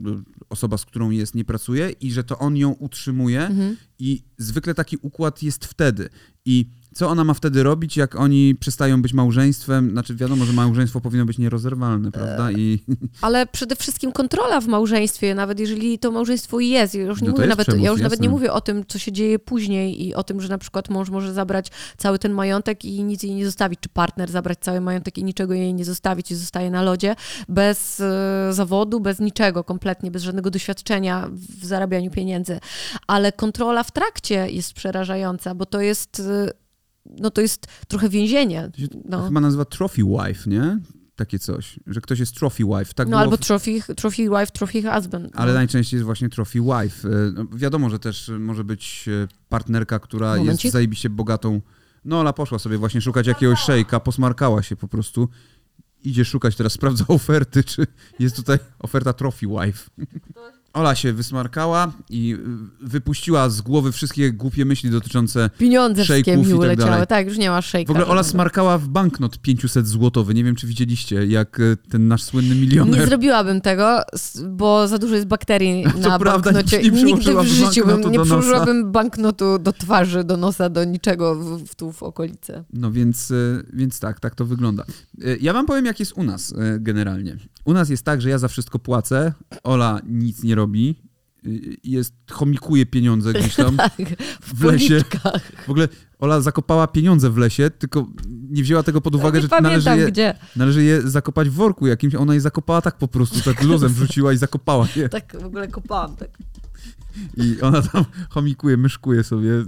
[0.48, 3.76] osoba, z którą jest, nie pracuje i że to on ją utrzymuje Mhm.
[3.98, 6.08] i zwykle taki układ jest wtedy.
[6.44, 9.90] I co ona ma wtedy robić, jak oni przestają być małżeństwem?
[9.90, 12.52] Znaczy wiadomo, że małżeństwo powinno być nierozerwalne, prawda?
[12.52, 12.84] I
[13.20, 16.94] Ale przede wszystkim kontrola w małżeństwie, nawet jeżeli to małżeństwo jest.
[16.94, 18.98] Ja już nie, No mówię, jest nawet, ja już nawet nie mówię o tym, co
[18.98, 22.84] się dzieje później i o tym, że na przykład mąż może zabrać cały ten majątek
[22.84, 26.30] i nic jej nie zostawić, czy partner zabrać cały majątek i niczego jej nie zostawić
[26.30, 27.16] i zostaje na lodzie,
[27.48, 31.28] bez e, zawodu, bez niczego, kompletnie, bez żadnego doświadczenia
[31.60, 32.60] w zarabianiu pieniędzy.
[33.06, 36.61] Ale kontrola w trakcie jest przerażająca, bo to jest, e,
[37.06, 38.70] no to jest trochę więzienie.
[39.04, 39.26] No.
[39.26, 40.78] chyba nazywa trophy wife, nie?
[41.16, 42.94] Takie coś, że ktoś jest trophy wife.
[42.94, 43.40] Tak No albo w...
[43.40, 45.32] trophy, trophy wife, trophy husband.
[45.34, 45.58] Ale no.
[45.58, 47.08] najczęściej jest właśnie trophy wife.
[47.08, 50.64] E, No, wiadomo, że też może być e, partnerka, która Momencik.
[50.64, 51.60] jest zajebiście bogatą.
[52.04, 55.28] No, Ola poszła sobie właśnie szukać jakiegoś szejka, posmarkała się po prostu.
[56.04, 57.86] Idzie szukać teraz, sprawdza oferty, czy
[58.18, 59.90] jest tutaj oferta trophy wife.
[60.72, 62.36] Ola się wysmarkała i
[62.80, 66.90] wypuściła z głowy wszystkie głupie myśli dotyczące Pieniądze wszystkie Szejków i mi tak uleciały.
[66.90, 67.06] dalej.
[67.06, 67.92] Tak, już nie ma szejka.
[67.92, 70.34] W ogóle Ola smarkała w banknot 500 złotowy.
[70.34, 73.00] Nie wiem, czy widzieliście, jak e, ten nasz słynny milioner.
[73.00, 74.00] Nie zrobiłabym tego,
[74.48, 76.82] bo za dużo jest bakterii To na prawda, banknocie.
[76.90, 81.64] nie Nigdy w życiu bym nie przyłożyłabym banknotu do twarzy, do nosa, do niczego w,
[81.66, 82.64] w, tu w okolicy.
[82.72, 83.34] No więc, e,
[83.72, 84.84] więc tak, tak to wygląda.
[85.24, 87.36] E, Ja wam powiem, jak jest u nas generalnie.
[87.64, 91.02] U nas jest tak, że ja za wszystko płacę, Ola nic nie robi,
[91.46, 91.48] e,
[91.84, 93.92] jest, chomikuje pieniądze gdzieś tam Tak,
[94.40, 95.04] w, w lesie.
[95.66, 98.06] W ogóle Ola zakopała pieniądze w lesie, tylko
[98.50, 100.34] nie wzięła tego pod uwagę, nie że pamiętam należy je, gdzie.
[100.56, 102.14] należy je zakopać w worku jakimś.
[102.14, 105.08] Ona je zakopała tak po prostu, tak luzem wrzuciła i zakopała je.
[105.08, 106.16] Tak w ogóle kopałam.
[106.16, 106.38] Tak.
[107.36, 109.62] I ona tam chomikuje, myszkuje sobie e,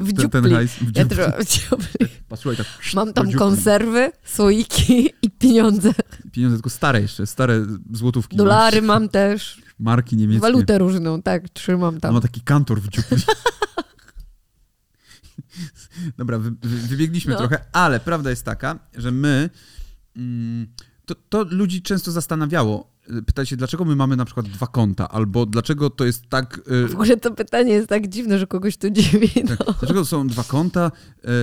[0.00, 0.72] W ten, ten hajs.
[0.72, 1.04] W Ja
[1.44, 2.08] dziupli.
[2.52, 5.92] i tak Mam tam konserwy, słoiki i pieniądze.
[6.32, 8.36] Pieniądze tylko stare jeszcze, stare złotówki.
[8.36, 9.62] Dolary mam też.
[9.78, 10.40] Marki niemieckie.
[10.40, 12.14] Walutę różną, tak, trzymam Ona tam.
[12.14, 13.16] ma taki kantor w dziupli.
[16.18, 17.38] Dobra, wy, wy, wybiegliśmy No.
[17.38, 19.50] trochę, ale prawda jest taka, że my.
[20.16, 20.66] Mm,
[21.06, 22.91] to, to ludzi często zastanawiało.
[23.26, 26.60] Pytali się, dlaczego my mamy na przykład dwa konta, albo dlaczego to jest tak.
[26.84, 29.28] y, W ogóle to pytanie jest tak dziwne, że kogoś to dziwi.
[29.28, 29.74] tak No.
[29.80, 30.90] dlaczego są dwa konta,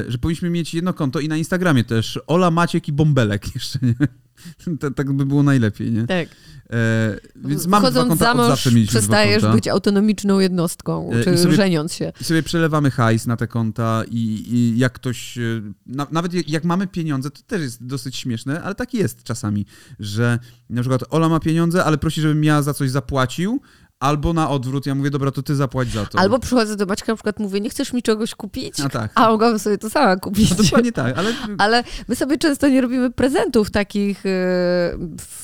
[0.08, 3.80] y, że powinniśmy mieć jedno konto i na Instagramie też Ola, Maciek i Bąbelek jeszcze,
[3.82, 3.94] nie?
[4.80, 6.08] To, tak by było najlepiej, nie?
[6.08, 6.28] Tak.
[6.70, 11.24] E, więc mamy dwa Wchodząc konta, za mąż zawsze dwa przestajesz być autonomiczną jednostką, E,
[11.24, 12.14] czy sobie- żeniąc się.
[12.22, 15.42] I sobie przelewamy hajs na te konta i, i jak ktoś, e,
[15.86, 19.66] na, nawet jak mamy pieniądze, to też jest dosyć śmieszne, ale tak jest czasami,
[20.00, 23.62] że na przykład Ola ma pieniądze, ale prosi, żebym ja za coś zapłacił,
[24.00, 26.20] albo na odwrót, ja mówię, dobra, to ty zapłać za to.
[26.20, 28.80] Albo przychodzę do Maćka, na przykład mówię, nie chcesz mi czegoś kupić?
[28.80, 29.12] A tak.
[29.16, 30.50] A mogłabym sobie to sama kupić.
[30.50, 34.30] No, dokładnie tak, ale Ale my sobie często nie robimy prezentów takich, e,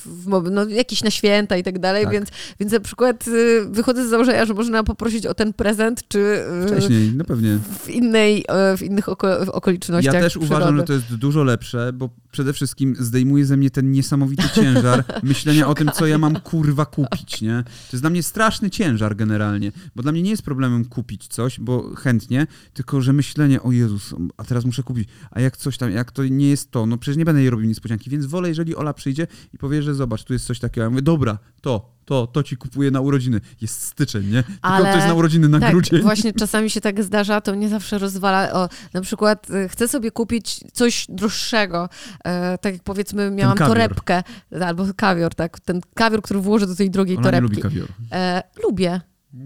[0.06, 2.14] w, no, jakiś na święta i tak dalej, Tak.
[2.14, 3.32] więc, więc na przykład e,
[3.70, 7.60] wychodzę z założenia, że można poprosić o ten prezent, czy e, wcześniej, no pewnie.
[7.80, 8.46] w, innej,
[8.78, 10.78] w innych oko- w okolicznościach Ja też uważam, przyrody.
[10.78, 15.68] że to jest dużo lepsze, bo przede wszystkim zdejmuje ze mnie ten niesamowity ciężar myślenia
[15.68, 17.64] o tym, co ja mam kurwa kupić, nie?
[17.64, 21.60] To jest dla mnie straszny ciężar generalnie, bo dla mnie nie jest problemem kupić coś,
[21.60, 25.92] bo chętnie, tylko że myślenie, o Jezus, a teraz muszę kupić, a jak coś tam,
[25.92, 28.76] jak to nie jest to, no przecież nie będę jej robił niespodzianki, więc wolę, jeżeli
[28.76, 32.28] Ola przyjdzie i powie, że zobacz, tu jest coś takiego, ja mówię, dobra, to, to,
[32.28, 33.42] to ci kupuję na urodziny.
[33.62, 34.44] Jest styczeń, nie?
[34.44, 36.02] Tylko Ale- to jest na urodziny na tak, grudzień.
[36.02, 38.54] właśnie czasami się tak zdarza, to mnie zawsze rozwala.
[38.54, 41.90] O, na przykład y, chcę sobie kupić coś droższego,
[42.26, 43.78] e, tak jak powiedzmy miałam kawior.
[43.78, 44.24] torebkę,
[44.66, 47.50] albo kawior, tak, ten kawior, który włożę do tej drogiej Ona nie torebki.
[47.56, 47.94] lubi kawioru.
[48.12, 49.02] E, lubię.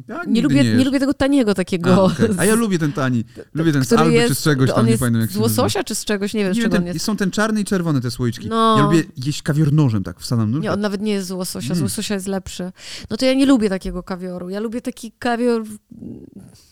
[0.08, 0.86] Tak, Nie lubię, nie, jesz.
[0.86, 2.04] lubię tego taniego A, takiego.
[2.04, 2.30] okej.
[2.38, 3.24] a ja lubię ten tani.
[3.54, 5.62] Lubię ten z Alby jest, czy z czegoś tam, nie pamiętam jak z się nazywa.
[5.64, 7.06] łososia czy z czegoś, nie wiem, z Nie wiem, czego ten, jest.
[7.06, 8.48] są ten czarny i czerwony te słoiczki.
[8.50, 8.78] No.
[8.78, 10.64] Ja lubię jeść kawior nożem, tak wsadzam nóż.
[10.64, 11.84] Nie, on nawet nie jest z łososia, z Mm.
[11.84, 12.72] łososia jest lepszy.
[13.10, 14.50] No to ja nie lubię takiego kawioru.
[14.50, 15.64] Ja lubię taki kawior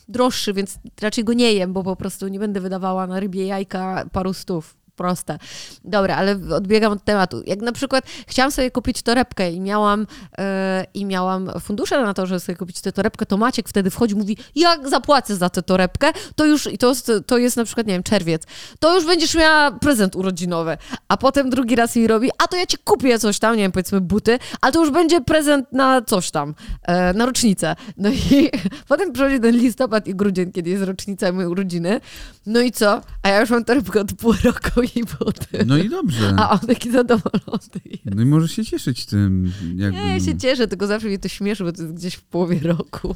[0.10, 4.06] droższy, więc raczej go nie jem, bo po prostu nie będę wydawała na rybie jajka
[4.12, 4.77] paru stów.
[4.98, 5.40] Proste.
[5.84, 7.44] Dobra, ale odbiegam od tematu.
[7.46, 10.08] Jak na przykład chciałam sobie kupić torebkę i miałam,
[10.38, 14.14] e, i miałam fundusze na to, żeby sobie kupić tę torebkę, to Maciek wtedy wchodzi
[14.14, 16.94] i mówi, jak zapłacę za tę torebkę, to już, i to,
[17.26, 18.44] to jest na przykład, nie wiem, czerwiec,
[18.80, 20.78] to już będziesz miała prezent urodzinowy.
[21.08, 23.72] A potem drugi raz mi robi, a to ja ci kupię coś tam, nie wiem,
[23.72, 27.76] powiedzmy buty, ale to już będzie prezent na coś tam, e, na rocznicę.
[27.98, 28.52] No i
[28.90, 32.02] potem przychodzi ten listopad i grudzień, kiedy jest rocznica mojej urodziny.
[32.46, 33.02] No i co?
[33.24, 35.66] A ja już mam torebkę od pół roku i buty.
[35.66, 36.36] No i dobrze.
[36.38, 37.82] A on taki zadowolony.
[38.06, 39.52] No i możesz się cieszyć tym.
[39.76, 40.00] Jakby...
[40.00, 42.60] Nie, ja się cieszę, tylko zawsze mnie to śmieszy, bo to jest gdzieś w połowie
[42.60, 43.16] roku.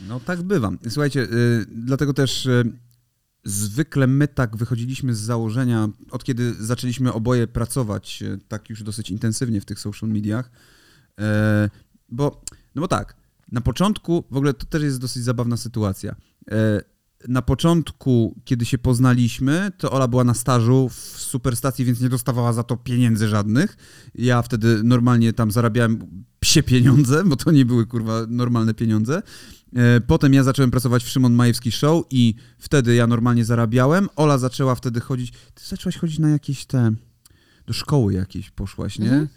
[0.00, 0.70] No tak bywa.
[0.88, 2.72] Słuchajcie, y, dlatego też y,
[3.44, 9.10] zwykle my tak wychodziliśmy z założenia, od kiedy zaczęliśmy oboje pracować y, tak już dosyć
[9.10, 10.50] intensywnie w tych social mediach,
[12.08, 12.42] bo,
[12.74, 13.16] no bo tak,
[13.52, 16.12] na początku, w ogóle to też jest dosyć zabawna sytuacja.
[16.12, 16.54] Y,
[17.28, 22.52] Na początku, kiedy się poznaliśmy, to Ola była na stażu w superstacji, więc nie dostawała
[22.52, 23.76] za to pieniędzy żadnych.
[24.14, 29.22] Ja wtedy normalnie tam zarabiałem psie pieniądze, bo to nie były kurwa normalne pieniądze.
[29.76, 34.08] E, Potem ja zacząłem pracować w Szymon Majewski Show i wtedy ja normalnie zarabiałem.
[34.16, 35.32] Ola zaczęła wtedy chodzić.
[35.54, 36.92] Ty zaczęłaś chodzić na jakieś te.
[37.66, 39.10] Do szkoły jakiejś poszłaś, nie?
[39.10, 39.28] Mhm.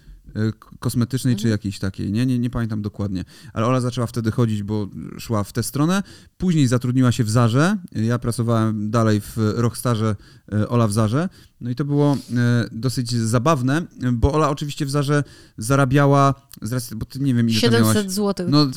[0.60, 2.26] K- Kosmetycznej czy jakiejś takiej, nie?
[2.26, 2.40] nie?
[2.40, 3.24] Nie pamiętam dokładnie.
[3.54, 4.88] Ale Ola zaczęła wtedy chodzić, bo
[5.20, 6.04] szła w tę stronę.
[6.38, 7.78] Później zatrudniła się w Zarze.
[7.92, 10.16] Ja pracowałem dalej w Rockstarze,
[10.54, 11.30] e, Ola w Zarze.
[11.62, 13.82] No i to było e, dosyć zabawne,
[14.14, 15.24] bo Ola oczywiście w Zarze
[15.58, 17.88] zarabiała, z racji, bo ty nie wiem ile tam miałaś.
[17.88, 18.46] 700 zł.
[18.50, 18.68] No,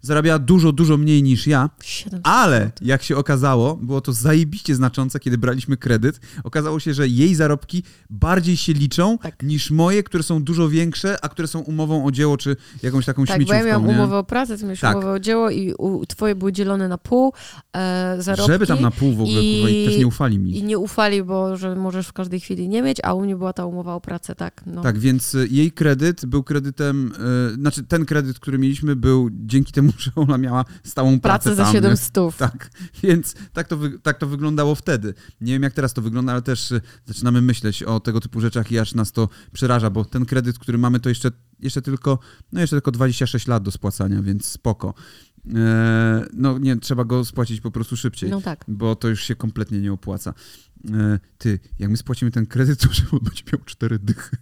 [0.00, 2.88] zarabiała dużo, dużo mniej niż ja, 700 ale złotych.
[2.88, 6.20] jak się okazało, było to zajebiście znaczące, kiedy braliśmy kredyt.
[6.44, 9.42] Okazało się, że jej zarobki bardziej się liczą Tak.
[9.42, 13.06] niż moje, które są dużo większe większe, a które są umową o dzieło, czy jakąś
[13.06, 13.92] taką Tak, bo śmieciówką, ja miałam nie?
[13.94, 14.96] umowę o pracę, ty miałeś Tak.
[14.96, 17.32] umowę o dzieło i u, twoje były dzielone na pół
[17.76, 18.52] e, zarobki.
[18.52, 20.58] Żeby tam na pół w ogóle, i- kurwa, i też nie ufali mi.
[20.58, 23.52] I nie ufali, bo że możesz w każdej chwili nie mieć, a u mnie była
[23.52, 24.62] ta umowa o pracę, tak.
[24.66, 24.82] No.
[24.82, 27.12] Tak, więc y, jej kredyt był kredytem,
[27.52, 31.54] y, znaczy ten kredyt, który mieliśmy, był dzięki temu, że ona miała stałą pracę, Pracę
[31.56, 32.16] za tam, 700.
[32.16, 32.30] Nie?
[32.38, 32.70] Tak,
[33.02, 35.14] więc tak to, wy, tak to wyglądało wtedy.
[35.40, 38.72] Nie wiem, jak teraz to wygląda, ale też y, zaczynamy myśleć o tego typu rzeczach
[38.72, 42.18] i aż nas to przeraża, bo ten kredyt, który mamy, to jeszcze, jeszcze tylko,
[42.52, 44.94] no jeszcze tylko 26 lat do spłacania, więc spoko.
[45.54, 48.64] E, no nie, trzeba go spłacić po prostu szybciej No tak.
[48.68, 50.34] bo to już się kompletnie nie opłaca.
[50.94, 54.36] E, Ty, jak my spłacimy ten kredyt, to żeby on będzie miał cztery dychy.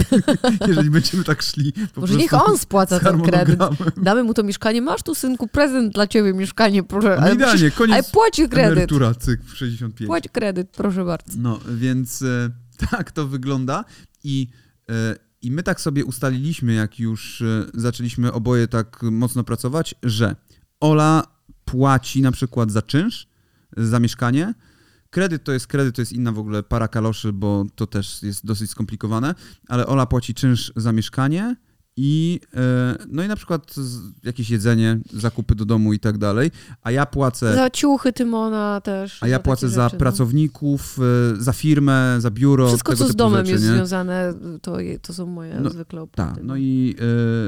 [0.68, 1.72] Jeżeli będziemy tak szli.
[1.94, 3.60] Po Może niech on spłaca ten kredyt.
[4.02, 4.82] Damy mu to mieszkanie.
[4.82, 7.08] Masz tu, synku, prezent dla ciebie, mieszkanie, proszę.
[7.16, 8.72] No Ale, idealnie, musisz, ale koniec płaci kredyt.
[8.72, 10.06] emerytura, cyk, w 65.
[10.06, 11.32] Płać kredyt, proszę bardzo.
[11.38, 12.50] No, więc e,
[12.90, 13.84] tak to wygląda
[14.24, 14.48] i,
[14.88, 20.36] e, i my tak sobie ustaliliśmy, jak już e, zaczęliśmy oboje tak mocno pracować, że
[20.80, 21.26] Ola
[21.64, 23.26] płaci na przykład za czynsz,
[23.76, 24.54] za mieszkanie.
[25.10, 28.46] Kredyt to jest kredyt, to jest inna w ogóle para kaloszy, bo to też jest
[28.46, 29.34] dosyć skomplikowane,
[29.68, 31.56] ale Ola płaci czynsz za mieszkanie
[31.96, 33.74] i e, no i na przykład
[34.24, 36.50] jakieś jedzenie, zakupy do domu i tak dalej,
[36.82, 39.22] a ja płacę Za ciuchy Tymona też.
[39.22, 39.98] a ja płacę takie za rzeczy, no.
[39.98, 40.98] pracowników,
[41.38, 42.68] y, za firmę, za biuro.
[42.68, 43.74] Wszystko, co z domem rzeczy, jest nie?
[43.76, 46.40] związane, to, to są moje No, zwykle Tak, opłaty.
[46.44, 46.94] no i,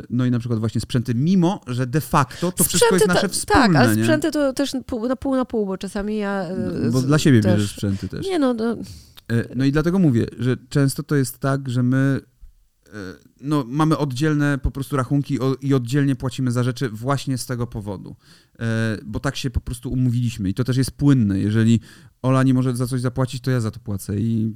[0.02, 3.14] y, no i na przykład właśnie sprzęty, mimo że de facto to wszystko jest Sprzęty
[3.14, 4.02] nasze ta- wspólne, Tak, ale nie?
[4.02, 6.44] sprzęty to też na pół na pół, bo czasami ja...
[6.58, 8.26] No, e, Bo z- dla siebie też- bierzesz sprzęty też.
[8.26, 8.76] Nie no, no,
[9.32, 12.33] E, No i dlatego mówię, że często to jest tak, że my e,
[13.40, 18.16] no, mamy oddzielne po prostu rachunki i oddzielnie płacimy za rzeczy właśnie z tego powodu.
[18.58, 21.38] E, Bo tak się po prostu umówiliśmy i to też jest płynne.
[21.38, 21.80] Jeżeli
[22.22, 24.54] Ola nie może za coś zapłacić, to ja za to płacę i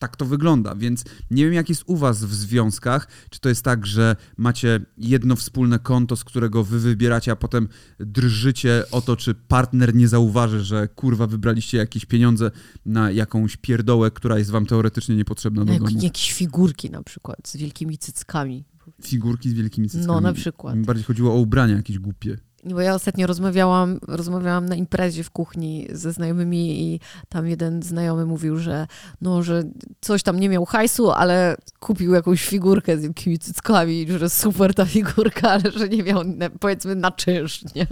[0.00, 3.64] tak to wygląda, więc nie wiem jak jest u was w związkach, czy to jest
[3.64, 9.16] tak, że macie jedno wspólne konto, z którego wy wybieracie, a potem drżycie o to,
[9.16, 12.50] czy partner nie zauważy, że kurwa wybraliście jakieś pieniądze
[12.86, 15.98] na jakąś pierdołę, która jest wam teoretycznie niepotrzebna do jak, domu.
[16.02, 18.64] jakieś figurki na przykład z wielkimi cyckami.
[19.02, 20.06] Figurki z wielkimi cyckami.
[20.06, 20.76] No, na przykład.
[20.76, 22.38] Mi bardziej chodziło o ubrania jakieś głupie.
[22.64, 28.26] Bo ja ostatnio rozmawiałam, rozmawiałam na imprezie w kuchni ze znajomymi i tam jeden znajomy
[28.26, 28.86] mówił, że
[29.20, 29.62] no, że
[30.00, 34.86] coś tam nie miał hajsu, ale kupił jakąś figurkę z jakimiś cyckami, że super ta
[34.86, 36.22] figurka, ale że nie miał
[36.60, 37.86] powiedzmy na czynsz, nie?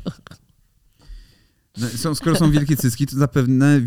[1.80, 3.80] No, są, skoro są wielkie cycki, to zapewne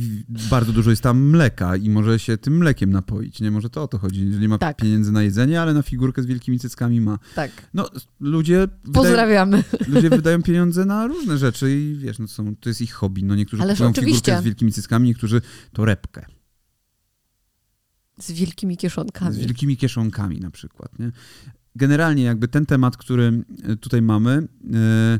[0.49, 3.51] bardzo dużo jest tam mleka i może się tym mlekiem napoić, nie?
[3.51, 4.77] Może to o to chodzi, nie ma Tak.
[4.77, 7.19] pieniędzy na jedzenie, ale na figurkę z wielkimi cyckami ma.
[7.35, 7.51] Tak.
[7.73, 9.63] No, ludzie wydają, Pozdrawiamy.
[9.87, 13.23] ludzie wydają pieniądze na różne rzeczy i wiesz, no są, to jest ich hobby.
[13.23, 14.21] No niektórzy Ależ kupują oczywiście.
[14.21, 15.41] figurkę z wielkimi cyckami, niektórzy
[15.73, 16.25] torebkę
[18.19, 19.35] Z wielkimi kieszonkami.
[19.35, 21.11] z wielkimi kieszonkami na przykład, nie?
[21.75, 25.19] Generalnie jakby ten temat, który e, tutaj mamy, e,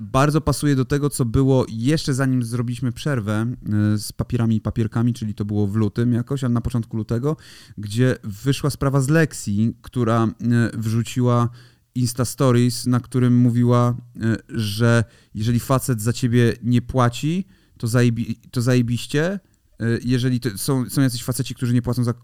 [0.00, 3.46] bardzo pasuje do tego, co było jeszcze zanim zrobiliśmy przerwę
[3.94, 7.36] e, z papierami i papierkami, czyli to było w lutym jakoś, ale na początku lutego,
[7.78, 10.30] gdzie wyszła sprawa z Lexi, która e,
[10.74, 11.48] wrzuciła
[11.94, 17.46] Insta Stories, na którym mówiła, e, że jeżeli facet za ciebie nie płaci,
[17.78, 19.40] to, zajebi, to zajebiście.
[20.04, 22.14] Jeżeli są, są jacyś faceci, którzy nie płacą za,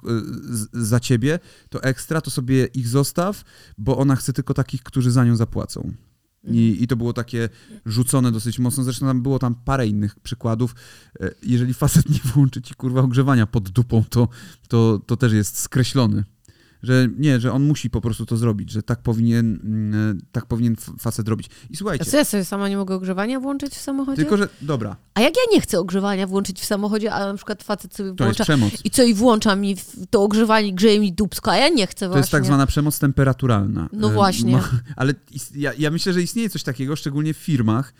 [0.72, 3.44] za ciebie, to ekstra, to sobie ich zostaw,
[3.78, 5.92] bo ona chce tylko takich, którzy za nią zapłacą.
[6.50, 7.48] I, I to było takie
[7.86, 8.84] rzucone dosyć mocno.
[8.84, 10.74] Zresztą tam było tam parę innych przykładów.
[11.20, 14.28] E, Jeżeli facet nie włączy ci kurwa ogrzewania pod dupą, to,
[14.68, 16.24] to, to też jest skreślony.
[16.86, 20.76] Że nie, że on musi po prostu to zrobić, że tak powinien, mm, tak powinien
[20.98, 21.46] facet robić.
[21.70, 24.16] I A słuchajcie, co ja sobie sama nie mogę ogrzewania włączyć w samochodzie?
[24.16, 27.62] tylko że, dobra, A jak ja nie chcę ogrzewania włączyć w samochodzie, a na przykład
[27.62, 28.72] facet sobie to jest włącza przemoc.
[28.84, 29.76] i co i włącza mi
[30.10, 32.20] to ogrzewanie, grzeje mi dupsko, a ja nie chcę To właśnie.
[32.20, 33.88] jest tak zwana przemoc temperaturalna.
[33.92, 34.58] No E, właśnie.
[34.96, 37.94] ale is- ja, ja myślę, że istnieje coś takiego, szczególnie w firmach,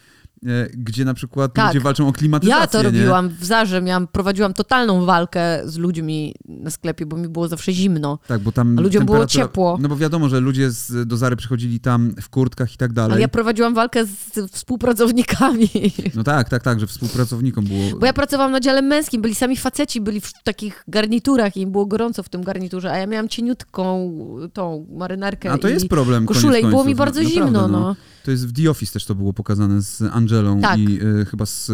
[0.75, 1.67] gdzie na przykład Tak.
[1.67, 2.61] ludzie walczą o klimatyzację.
[2.61, 2.85] Ja to nie?
[2.85, 7.73] robiłam w Zarze, miałam, prowadziłam totalną walkę z ludźmi na sklepie, bo mi było zawsze
[7.73, 8.19] zimno.
[8.29, 9.79] Tak, bo tam A ludziom było ciepło.
[9.81, 13.13] No bo wiadomo, że ludzie z, do Zary przychodzili tam w kurtkach i tak dalej.
[13.13, 15.69] Ale ja prowadziłam walkę z współpracownikami.
[16.15, 17.99] No tak, tak, tak, że współpracownikom było...
[18.01, 21.73] Bo ja pracowałam na dziale męskim, byli sami faceci, byli w takich garniturach i im
[21.73, 24.13] było gorąco w tym garniturze, a ja miałam cieniutką
[24.53, 26.99] tą marynarkę A to i jest problem, koszulę i było mi końców.
[26.99, 27.97] bardzo No, zimno, naprawdę, no.
[28.25, 30.79] To jest w The Office też to było pokazane z Angelą Tak.
[30.79, 31.73] i y, chyba z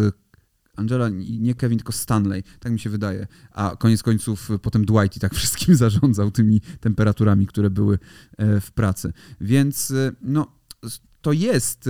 [0.75, 3.27] Angela, i nie Kevin, tylko Stanley, tak mi się wydaje.
[3.51, 7.99] A koniec końców y, potem Dwight i tak wszystkim zarządzał tymi temperaturami, które były
[8.37, 9.13] e, w pracy.
[9.41, 10.47] Więc no,
[11.21, 11.89] to jest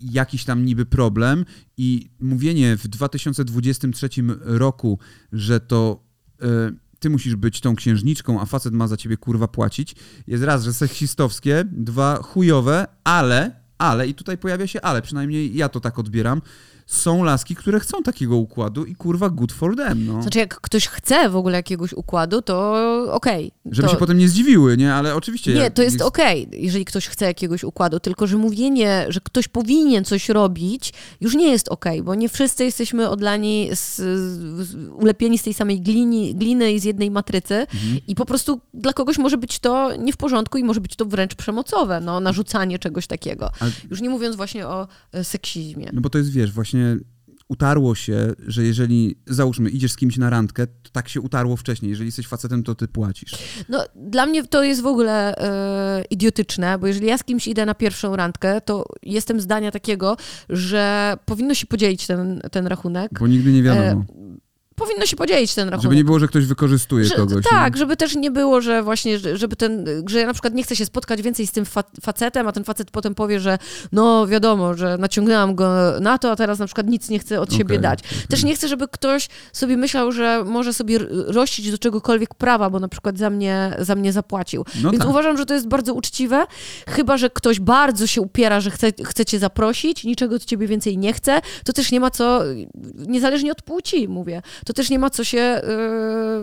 [0.00, 1.44] jakiś tam niby problem
[1.76, 4.08] i mówienie w 2023
[4.40, 4.98] roku,
[5.32, 6.04] że to
[7.04, 9.94] ty musisz być tą księżniczką, a facet ma za ciebie kurwa płacić,
[10.26, 15.68] jest raz, że seksistowskie, dwa, chujowe, ale, ale, i tutaj pojawia się ale, przynajmniej ja
[15.68, 16.42] to tak odbieram,
[16.86, 20.22] są laski, które chcą takiego układu i kurwa good for them, no.
[20.22, 22.74] Znaczy, jak ktoś chce w ogóle jakiegoś układu, to
[23.12, 23.52] okej.
[23.70, 23.94] Żeby to...
[23.94, 24.94] się potem nie zdziwiły, nie?
[24.94, 25.54] Ale oczywiście...
[25.54, 30.04] Nie, to jest okej, jeżeli ktoś chce jakiegoś układu, tylko że mówienie, że ktoś powinien
[30.04, 33.96] coś robić, już nie jest okej, bo nie wszyscy jesteśmy odlani, z,
[34.66, 38.00] z, ulepieni z tej samej glini, gliny i z jednej matrycy Mhm.
[38.06, 41.04] i po prostu dla kogoś może być to nie w porządku i może być to
[41.06, 43.50] wręcz przemocowe, no, narzucanie czegoś takiego.
[43.60, 45.90] Ale- Już nie mówiąc właśnie o e, seksizmie.
[45.92, 46.73] No bo to jest, wiesz, właśnie
[47.48, 51.90] utarło się, że jeżeli, załóżmy, idziesz z kimś na randkę, to tak się utarło wcześniej.
[51.90, 53.32] Jeżeli jesteś facetem, to ty płacisz.
[53.68, 57.66] No, dla mnie to jest w ogóle e, idiotyczne, bo jeżeli ja z kimś idę
[57.66, 60.16] na pierwszą randkę, to jestem zdania takiego,
[60.48, 63.10] że powinno się podzielić ten, ten rachunek.
[63.20, 64.04] Bo nigdy nie wiadomo.
[64.76, 65.82] Powinno się podzielić ten rachunek.
[65.82, 67.44] Żeby nie było, że ktoś wykorzystuje Że- kogoś.
[67.50, 67.78] tak, nie?
[67.78, 70.76] żeby też nie było, że właśnie, że- żeby ten, że ja na przykład nie chcę
[70.76, 73.58] się spotkać więcej z tym fa facetem, a ten facet potem powie, że
[73.92, 77.52] no wiadomo, że naciągnęłam go na to, a teraz na przykład nic nie chcę od
[77.52, 77.98] siebie Okej, dać.
[78.28, 82.80] Też nie chcę, żeby ktoś sobie myślał, że może sobie rościć do czegokolwiek prawa, bo
[82.80, 84.64] na przykład za mnie, za mnie zapłacił.
[84.82, 85.10] No Więc tak.
[85.10, 86.46] uważam, że to jest bardzo uczciwe,
[86.88, 90.98] chyba, że ktoś bardzo się upiera, że chce, chce cię zaprosić, niczego od ciebie więcej
[90.98, 92.40] nie chce, to też nie ma co,
[93.06, 95.60] niezależnie od płci mówię, to też nie ma co się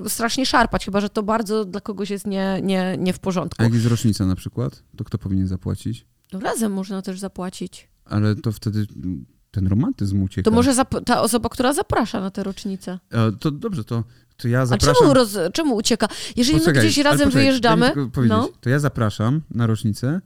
[0.04, 3.62] yy, strasznie szarpać, chyba, że to bardzo dla kogoś jest nie, nie, nie w porządku.
[3.62, 6.06] A jak jest rocznica na przykład, to kto powinien zapłacić?
[6.34, 7.90] No razem można też zapłacić.
[8.06, 8.86] Ale to wtedy
[9.52, 10.50] ten romantyzm ucieka.
[10.52, 10.74] To może
[11.06, 13.00] ta osoba, która zaprasza na tę rocznicę.
[13.12, 14.04] E, To dobrze, to,
[14.38, 14.96] to ja A zapraszam...
[15.00, 16.08] czemu, roz, czemu ucieka?
[16.36, 17.94] Jeżeli my Poczekaj, gdzieś ale razem poczekaj, wyjeżdżamy,
[18.28, 20.22] no, To ja zapraszam na rocznicę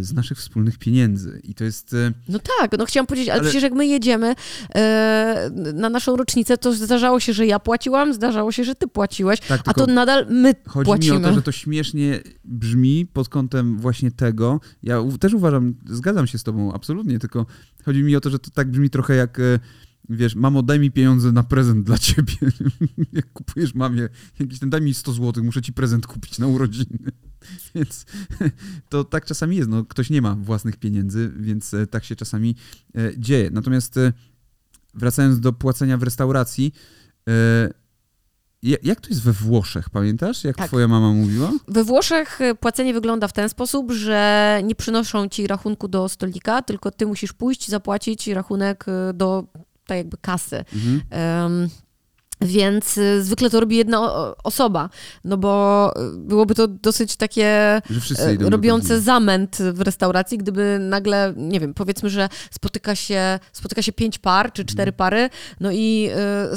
[0.00, 1.40] z naszych wspólnych pieniędzy.
[1.44, 1.94] I to jest...
[1.94, 4.34] e, No tak, no chciałam powiedzieć, ale, Ale- przecież jak my jedziemy
[4.74, 9.40] e, na naszą rocznicę, to zdarzało się, że ja płaciłam, zdarzało się, że ty płaciłeś,
[9.40, 11.18] Tak, a to nadal my Chodzi płacimy.
[11.18, 14.60] mi o to, że to śmiesznie brzmi pod kątem właśnie tego.
[14.82, 17.46] Ja też uważam, zgadzam się z tobą, absolutnie, tylko
[17.84, 19.58] chodzi mi o to, że to tak brzmi trochę jak, e,
[20.08, 22.32] wiesz, mamo, daj mi pieniądze na prezent dla ciebie.
[23.12, 24.08] jak kupujesz mamie
[24.40, 26.98] jakiś ten, daj mi 100 zł, muszę ci prezent kupić na urodziny.
[27.74, 28.06] Więc
[28.88, 29.68] to tak czasami jest.
[29.68, 32.56] No, ktoś nie ma własnych pieniędzy, więc e, tak się czasami
[32.94, 33.50] e, dzieje.
[33.50, 34.12] Natomiast e,
[34.94, 36.72] wracając do płacenia w restauracji,
[38.62, 40.44] ja- jak to jest we Włoszech, pamiętasz?
[40.44, 40.66] Jak Tak.
[40.68, 41.52] twoja mama mówiła?
[41.68, 46.90] We Włoszech płacenie wygląda w ten sposób, że nie przynoszą ci rachunku do stolika, tylko
[46.90, 49.46] ty musisz pójść, zapłacić rachunek do
[49.86, 50.64] tak jakby kasy.
[50.74, 51.00] Mhm.
[51.10, 51.68] Em,
[52.40, 54.00] więc e, zwykle to robi jedna
[54.44, 54.88] osoba,
[55.24, 57.82] no bo e, byłoby to dosyć takie e,
[58.50, 64.18] robiące zamęt w restauracji, gdyby nagle, nie wiem, powiedzmy, że spotyka się, spotyka się pięć
[64.18, 64.96] par czy cztery Mhm.
[64.96, 66.56] pary, no i ka-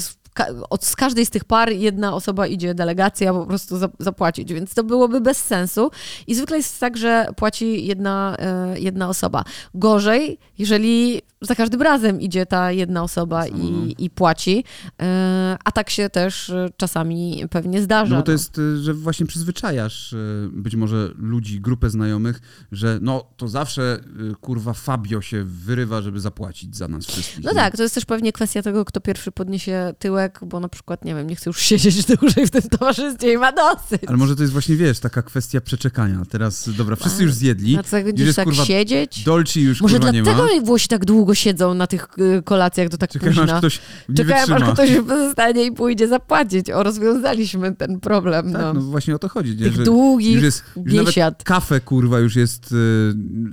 [0.70, 4.74] od, z każdej z tych par jedna osoba idzie delegacja po prostu za, zapłacić, więc
[4.74, 5.92] to byłoby bez sensu.
[6.28, 9.44] I zwykle jest tak, że płaci jedna, e, jedna osoba.
[9.74, 13.70] Gorzej, jeżeli za każdym razem idzie ta jedna osoba samo, no.
[13.70, 14.64] i, i płaci,
[15.02, 18.16] e, a tak się też e, czasami pewnie zdarza.
[18.16, 20.16] No bo to jest, y, że właśnie przyzwyczajasz
[20.52, 24.00] być może ludzi, grupę znajomych, że no to zawsze
[24.42, 27.44] kurwa Fabio się wyrywa, żeby zapłacić za nas wszystkich.
[27.44, 31.06] No tak, to jest też pewnie kwestia tego, kto pierwszy podniesie tyłek, bo na przykład,
[31.06, 34.02] nie wiem, nie chce już siedzieć dłużej w tym towarzystwie i ma dosyć.
[34.08, 36.24] Ale może to jest właśnie, wiesz, taka kwestia przeczekania.
[36.30, 39.24] Teraz, dobra, wszyscy już zjedli, A co, już jest tak kurwa siedzieć?
[39.24, 40.62] Dolci już Może kurwa nie dlatego ma.
[40.66, 43.54] Włosi tak długo siedzą na tych y, kolacjach do tak Czekałem, późna.
[43.54, 43.80] aż ktoś
[44.10, 44.68] nie Czekałem, wytrzyma.
[44.68, 46.70] aż ktoś zostanie i pójdzie zapłacić.
[46.70, 48.54] O, rozwiązaliśmy ten problem.
[48.54, 48.74] Tak, no.
[48.74, 49.56] no właśnie o to chodzi.
[49.56, 49.64] Nie?
[49.64, 51.44] Tych Że długich już jest, już biesiad.
[51.44, 52.76] kawę, kurwa, już jest y,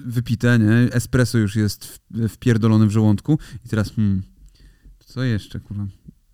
[0.07, 0.93] wypite, nie?
[0.93, 3.39] Espresso już jest w, wpierdolony w żołądku.
[3.67, 4.23] I teraz, hmm,
[5.07, 5.87] co jeszcze, kurwa?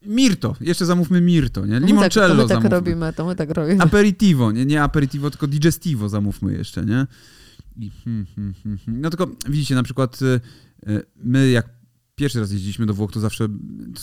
[0.06, 1.74] Mirto, jeszcze zamówmy Mirto, nie?
[1.74, 3.82] No my tak, Limoncello to my tak robimy, to my tak robimy.
[3.82, 7.06] Aperitivo, nie, nie aperitivo, tylko digestivo zamówmy jeszcze, nie?
[7.76, 9.00] I, hmm, hmm, hmm, hmm.
[9.00, 10.40] No tylko widzicie, na przykład y,
[10.88, 11.68] y, my jak
[12.22, 13.48] pierwszy raz jeździliśmy do Włoch, to zawsze,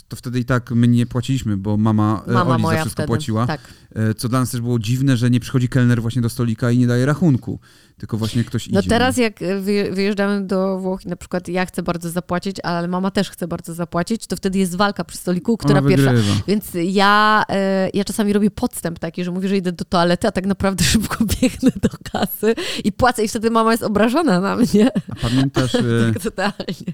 [0.07, 3.07] to wtedy i tak my nie płaciliśmy, bo mama, e, Mama Oli za wszystko wtedy.
[3.07, 3.47] płaciła.
[3.47, 3.61] Tak.
[3.95, 6.77] E, Co dla nas też było dziwne, że nie przychodzi kelner właśnie do stolika i
[6.77, 7.59] nie daje rachunku,
[7.97, 8.89] tylko właśnie ktoś No idzie.
[8.89, 13.11] teraz jak wyje- wyjeżdżamy do Włoch i na przykład ja chcę bardzo zapłacić, ale mama
[13.11, 16.11] też chce bardzo zapłacić, to wtedy jest walka przy stoliku, która pierwsza.
[16.47, 20.31] Więc ja, e, ja czasami robię podstęp taki, że mówię, że idę do toalety, a
[20.31, 24.91] tak naprawdę szybko biegnę do kasy i płacę i wtedy mama jest obrażona na mnie.
[25.09, 25.81] A pamiętasz, e,
[26.13, 26.93] Tak totalnie.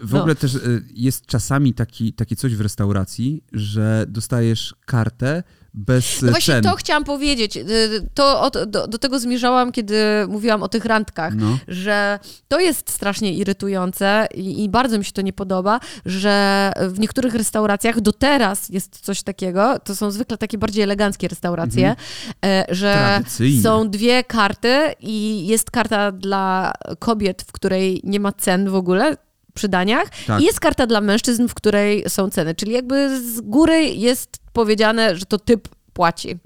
[0.00, 0.18] w No.
[0.20, 0.59] ogóle też e,
[0.94, 5.42] jest czasami taki, takie coś w restauracji, że dostajesz kartę,
[5.74, 6.64] bez No właśnie cen.
[6.64, 7.56] to chciałam powiedzieć.
[7.56, 7.66] Y,
[8.14, 9.96] To, o, do, do tego zmierzałam, kiedy
[10.28, 11.58] mówiłam o tych randkach, No.
[11.68, 12.18] że
[12.48, 17.34] to jest strasznie irytujące i, i bardzo mi się to nie podoba, że w niektórych
[17.34, 21.96] restauracjach do teraz jest coś takiego, to są zwykle takie bardziej eleganckie restauracje,
[22.44, 23.24] e, że Mhm.
[23.62, 29.16] Są dwie karty i jest karta dla kobiet, w której nie ma cen w ogóle,
[29.54, 30.40] przy daniach Tak.
[30.40, 32.54] i jest karta dla mężczyzn, w której są ceny.
[32.54, 36.38] Czyli jakby z góry jest powiedziane, że to typ płaci.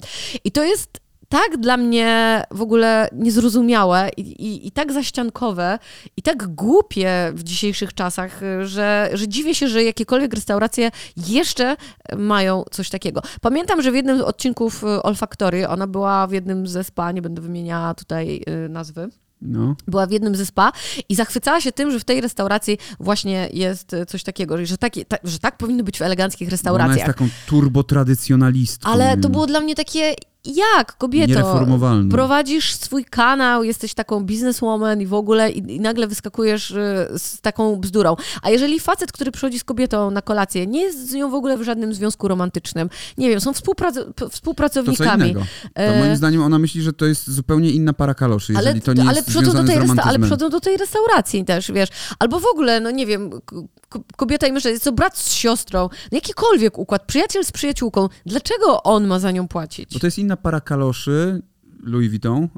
[0.44, 5.78] I to jest tak dla mnie w ogóle niezrozumiałe i, i, i tak zaściankowe
[6.16, 11.76] i tak głupie w dzisiejszych czasach, że, że dziwię się, że jakiekolwiek restauracje jeszcze
[12.16, 13.22] mają coś takiego.
[13.40, 17.22] Pamiętam, że w jednym z odcinków y, Olfaktory, ona była w jednym ze spa, nie
[17.22, 19.08] będę wymieniała tutaj y, nazwy,
[19.44, 19.76] No.
[19.88, 20.72] była w jednym ze spa
[21.08, 25.16] i zachwycała się tym, że w tej restauracji właśnie jest coś takiego, że, taki, ta,
[25.24, 27.06] że tak powinno być w eleganckich Ona jest restauracjach.
[27.06, 28.90] taką turbotradycjonalistką.
[28.90, 30.14] Ale to było dla mnie takie,
[30.44, 31.32] jak kobieto?
[32.10, 36.74] Prowadzisz swój kanał, jesteś taką bizneswoman i w ogóle i, i nagle wyskakujesz y,
[37.18, 38.16] z taką bzdurą.
[38.42, 41.58] A jeżeli facet, który przychodzi z kobietą na kolację, nie jest z nią w ogóle
[41.58, 42.88] w żadnym związku romantycznym,
[43.18, 45.34] nie wiem, są współprac- To współpracownikami.
[45.34, 45.40] To
[45.74, 48.92] E, moim zdaniem ona myśli, że to jest zupełnie inna para kaloszy, jeżeli ale, to
[48.92, 51.88] nie ale jest przychodzą do tej resta- ale przychodzą do tej restauracji też, wiesz.
[52.18, 53.30] Albo w ogóle, no nie wiem,
[54.16, 58.82] kobieta i mężczyzna, jest to brat z siostrą, no jakikolwiek układ, przyjaciel z przyjaciółką, dlaczego
[58.82, 59.92] on ma za nią płacić?
[59.92, 61.42] Bo to jest inna para kaloszy,
[61.82, 62.48] Louis Vuitton, e,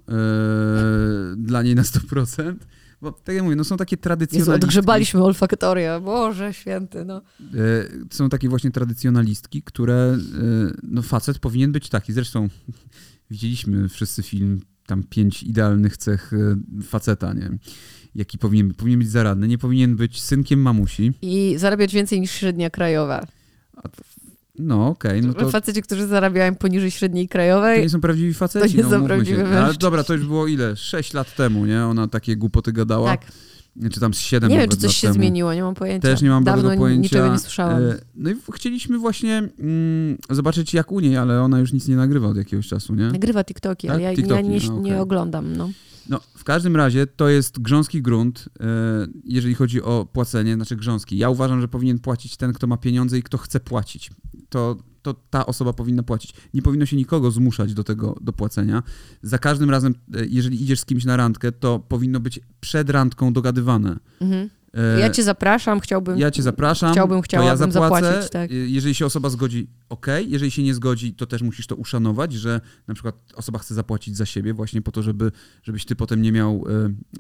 [1.37, 2.55] dla niej na 100%.
[3.01, 4.65] Bo tak jak mówię, no są takie Jezu, tradycjonalistki.
[4.65, 7.23] odgrzebaliśmy olfaktorię, Boże święty, no.
[7.41, 7.53] E,
[8.11, 10.19] są takie właśnie tradycjonalistki, które, e,
[10.83, 12.13] no facet powinien być taki.
[12.13, 12.49] Zresztą
[13.31, 16.31] widzieliśmy wszyscy film, tam pięć idealnych cech
[16.83, 17.51] faceta, nie?
[18.17, 18.77] Jaki powinien być?
[18.77, 21.13] Powinien być zaradny, nie powinien być synkiem mamusi.
[21.23, 23.27] I zarabiać więcej niż średnia krajowa.
[24.59, 28.77] No okej, no to, Faceci, którzy zarabiają poniżej średniej to krajowej, nie są prawdziwi faceci.
[28.77, 29.43] nie no, są prawdziwi.
[29.43, 30.77] Ale dobra, to już było ile?
[30.77, 31.85] Sześć lat temu, nie?
[31.85, 33.11] Ona takie głupoty gadała.
[33.17, 33.27] tak.
[33.93, 35.15] Czy tam z siedem Nie wiem, czy coś się temu.
[35.15, 36.09] zmieniło, nie mam pojęcia.
[36.09, 37.03] Też nie mam Dawno bardzo pojęcia.
[37.03, 37.83] niczego nie słyszałam.
[37.83, 41.97] E, No i chcieliśmy właśnie mm, zobaczyć jak u niej, ale ona już nic nie
[41.97, 43.05] nagrywa od jakiegoś czasu, nie?
[43.07, 43.95] Nagrywa TikToki, Tak?
[43.95, 44.95] ale ja, ja TikToki, nie, no, nie okej.
[45.01, 45.71] oglądam, no.
[46.09, 48.67] No, w każdym razie to jest grząski grunt, e,
[49.25, 51.19] jeżeli chodzi o płacenie, znaczy grząski.
[51.19, 54.11] Ja uważam, że powinien płacić ten, kto ma pieniądze i kto chce płacić.
[54.49, 56.35] To, to ta osoba powinna płacić.
[56.55, 58.83] Nie powinno się nikogo zmuszać do tego, do płacenia.
[59.23, 63.33] Za każdym razem, e, jeżeli idziesz z kimś na randkę, to powinno być przed randką
[63.33, 63.97] dogadywane.
[64.21, 64.51] Mhm.
[64.77, 66.19] E, Ja cię zapraszam, chciałbym...
[66.19, 66.93] Ja cię zapraszam.
[66.93, 68.07] Chciałbym, to ja chciałabym zapłacę.
[68.07, 68.51] zapłacić, tak.
[68.51, 70.07] Y, Jeżeli się osoba zgodzi, ok.
[70.27, 74.17] Jeżeli się nie zgodzi, to też musisz to uszanować, że na przykład osoba chce zapłacić
[74.17, 76.65] za siebie właśnie po to, żeby, żebyś ty potem nie miał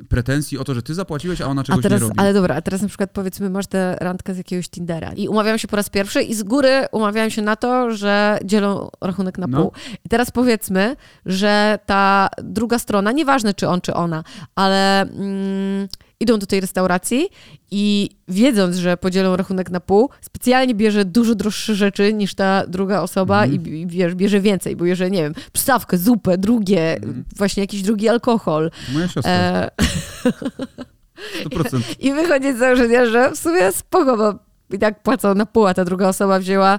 [0.01, 2.21] y, pretensji o to, że ty zapłaciłeś, a ona A czegoś teraz, nie robi.
[2.21, 5.57] ale dobra, a teraz na przykład powiedzmy, masz tę randkę z jakiegoś Tindera i umawiają
[5.57, 9.47] się po raz pierwszy i z góry umawiają się na to, że dzielą rachunek na
[9.47, 9.61] No.
[9.63, 9.73] pół.
[10.05, 10.97] I teraz powiedzmy,
[11.27, 15.89] że ta druga strona, nieważne czy on, czy ona, ale mm,
[16.21, 17.29] idą do tej restauracji
[17.71, 23.01] i wiedząc, że podzielą rachunek na pół, specjalnie bierze dużo droższe rzeczy niż ta druga
[23.03, 23.67] osoba Mhm.
[23.67, 27.25] i, i wiesz, bierze więcej, bo bierze, nie wiem, przystawkę, zupę, drugie, Mhm.
[27.37, 28.71] właśnie jakiś drugi alkohol.
[28.95, 29.71] Moja siostra, E,
[31.45, 31.81] 100%.
[31.99, 34.35] I wychodzi z założenia, że w sumie spoko, bo
[34.77, 36.79] i tak płacą na pół, a ta druga osoba wzięła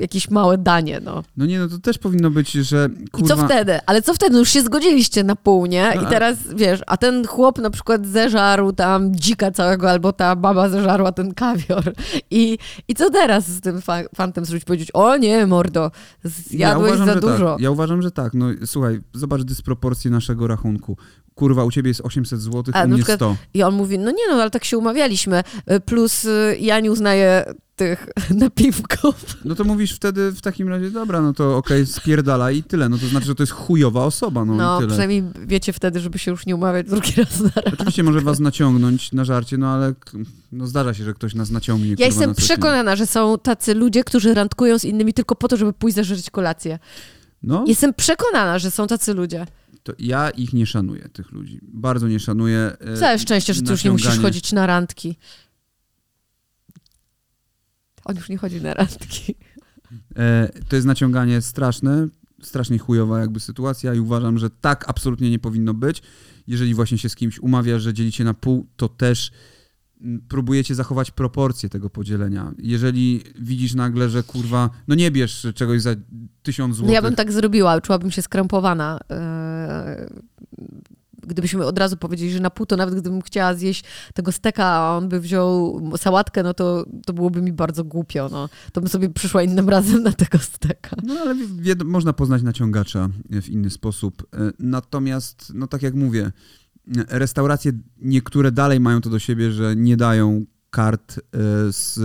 [0.00, 1.22] jakieś małe danie, no.
[1.36, 3.36] No nie, no to też powinno być, że I kurwa...
[3.36, 3.78] co wtedy?
[3.86, 4.38] Ale co wtedy?
[4.38, 5.92] Już się zgodziliście na pół, nie?
[5.94, 10.12] No, I a- teraz, wiesz, a ten chłop na przykład zeżarł tam dzika całego, albo
[10.12, 11.92] ta baba zeżarła ten kawior.
[12.30, 14.64] I, i co teraz z tym fa- fantem zrobić?
[14.64, 15.90] Powiedzieć, o nie, mordo,
[16.24, 17.52] zjadłeś uważam, za że dużo.
[17.52, 17.60] Tak.
[17.60, 18.34] Ja uważam, że tak.
[18.34, 20.96] No słuchaj, zobacz dysproporcję naszego rachunku.
[21.34, 23.36] Kurwa, u ciebie jest 800 zł, A, u mnie przykład 100.
[23.54, 25.42] I on mówi, no nie no, ale tak się umawialiśmy.
[25.84, 27.44] Plus y, ja nie uznaję
[27.76, 28.06] tych
[28.44, 29.36] napiwków.
[29.44, 32.88] No to mówisz wtedy w takim razie, dobra, no to okej, spierdala i tyle.
[32.88, 34.88] No to znaczy, że to jest chujowa osoba, no, No, i tyle.
[34.88, 37.74] przynajmniej wiecie wtedy, żeby się już nie umawiać drugi raz na raz.
[37.74, 39.94] Oczywiście może was naciągnąć na żarcie, no ale
[40.52, 41.88] no zdarza się, że ktoś nas naciągnie.
[41.90, 45.56] Ja kurwa, jestem przekonana, że są tacy ludzie, którzy randkują z innymi tylko po to,
[45.56, 46.78] żeby pójść zażyć kolację.
[47.42, 49.46] No, Jestem przekonana, że są tacy ludzie.
[49.82, 51.60] to ja ich nie szanuję, tych ludzi.
[51.62, 52.72] Bardzo nie szanuję.
[52.80, 55.16] e, Całe szczęście, że ty już nie musisz chodzić na randki.
[58.04, 59.34] On już nie chodzi na randki.
[60.16, 62.08] E, to jest naciąganie straszne,
[62.42, 66.02] strasznie chujowa jakby sytuacja i uważam, że tak absolutnie nie powinno być.
[66.46, 69.30] Jeżeli właśnie się z kimś umawia, że dzielicie na pół, to też
[70.00, 72.52] mm, próbujecie zachować proporcje tego podzielenia.
[72.58, 75.90] Jeżeli widzisz nagle, że kurwa, no nie bierz czegoś za
[76.42, 76.94] tysiąc No złotych.
[76.94, 79.00] ja bym tak zrobiła, czułabym się skrępowana.
[79.10, 80.22] Yy,
[81.34, 84.96] gdybyśmy od razu powiedzieli, że na pół, to nawet gdybym chciała zjeść tego steka, a
[84.96, 88.28] on by wziął sałatkę, no to, to byłoby mi bardzo głupio.
[88.32, 88.48] No.
[88.72, 90.96] To bym sobie przyszła innym razem na tego steka.
[91.02, 91.34] No ale
[91.84, 94.26] można poznać naciągacza w inny sposób.
[94.34, 96.32] E, natomiast, no tak jak mówię,
[97.08, 101.20] restauracje niektóre dalej mają to do siebie, że nie dają kart e,
[101.72, 101.98] z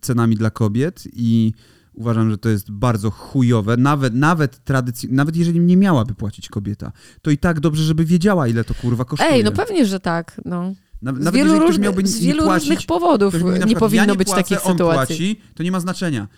[0.00, 1.52] cenami dla kobiet i
[1.94, 6.92] Uważam, że to jest bardzo chujowe, nawet, nawet tradycji, nawet jeżeli nie miałaby płacić kobieta,
[7.22, 9.30] to i tak dobrze, żeby wiedziała, ile to kurwa kosztuje.
[9.30, 10.74] Ej, no pewnie, że tak, no.
[11.02, 13.34] Nawet z wielu, róż, z wielu płacić, różnych powodów
[13.66, 15.16] nie powinno ja nie być płacę, takich sytuacji.
[15.16, 16.28] Płaci, to nie ma znaczenia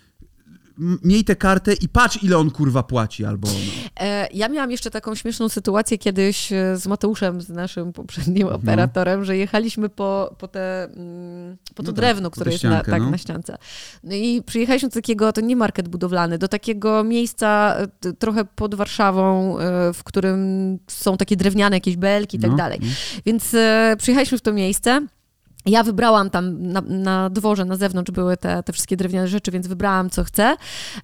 [0.78, 3.48] miej tę kartę i patrz, ile on kurwa płaci albo
[4.00, 8.54] E, ja miałam jeszcze taką śmieszną sytuację kiedyś e, z Mateuszem, z naszym poprzednim no.
[8.54, 12.90] operatorem, że jechaliśmy po, po, te, mm, po to no tak, drewno, które jest ściankę,
[12.90, 13.10] na, tak, no.
[13.10, 13.56] na ściance.
[14.04, 18.74] No i przyjechaliśmy do takiego, to nie market budowlany, do takiego miejsca e, trochę pod
[18.74, 19.56] Warszawą,
[19.94, 20.38] w którym
[20.86, 22.56] są takie drewniane jakieś belki i tak no.
[22.56, 22.80] dalej.
[23.26, 23.56] Więc
[23.98, 25.06] przyjechaliśmy w to miejsce.
[25.66, 29.66] Ja wybrałam tam na, na, dworze, na zewnątrz były te, te wszystkie drewniane rzeczy, więc
[29.66, 30.56] wybrałam co chcę.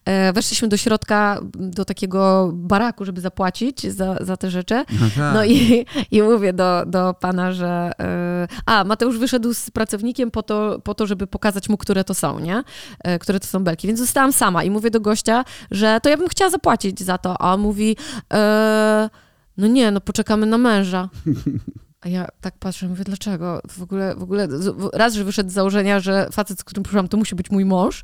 [0.05, 4.85] E, weszliśmy do środka, do takiego baraku, żeby zapłacić za, za te rzeczy.
[5.35, 10.43] No i, i mówię do, do pana, że e, a, Mateusz wyszedł z pracownikiem po
[10.43, 12.63] to, po to, żeby pokazać mu, które to są, nie?
[13.05, 13.87] E, które to są belki.
[13.87, 17.43] Więc zostałam sama i mówię do gościa, że to ja bym chciała zapłacić za to.
[17.43, 17.97] A on mówi,
[18.33, 19.11] e,
[19.57, 21.09] no nie, no poczekamy na męża.
[22.01, 23.61] A ja tak patrzę, mówię, dlaczego?
[23.69, 24.49] W ogóle, w ogóle
[24.93, 28.03] raz, że wyszedł z założenia, że facet, z którym przyszłam, to musi być mój mąż,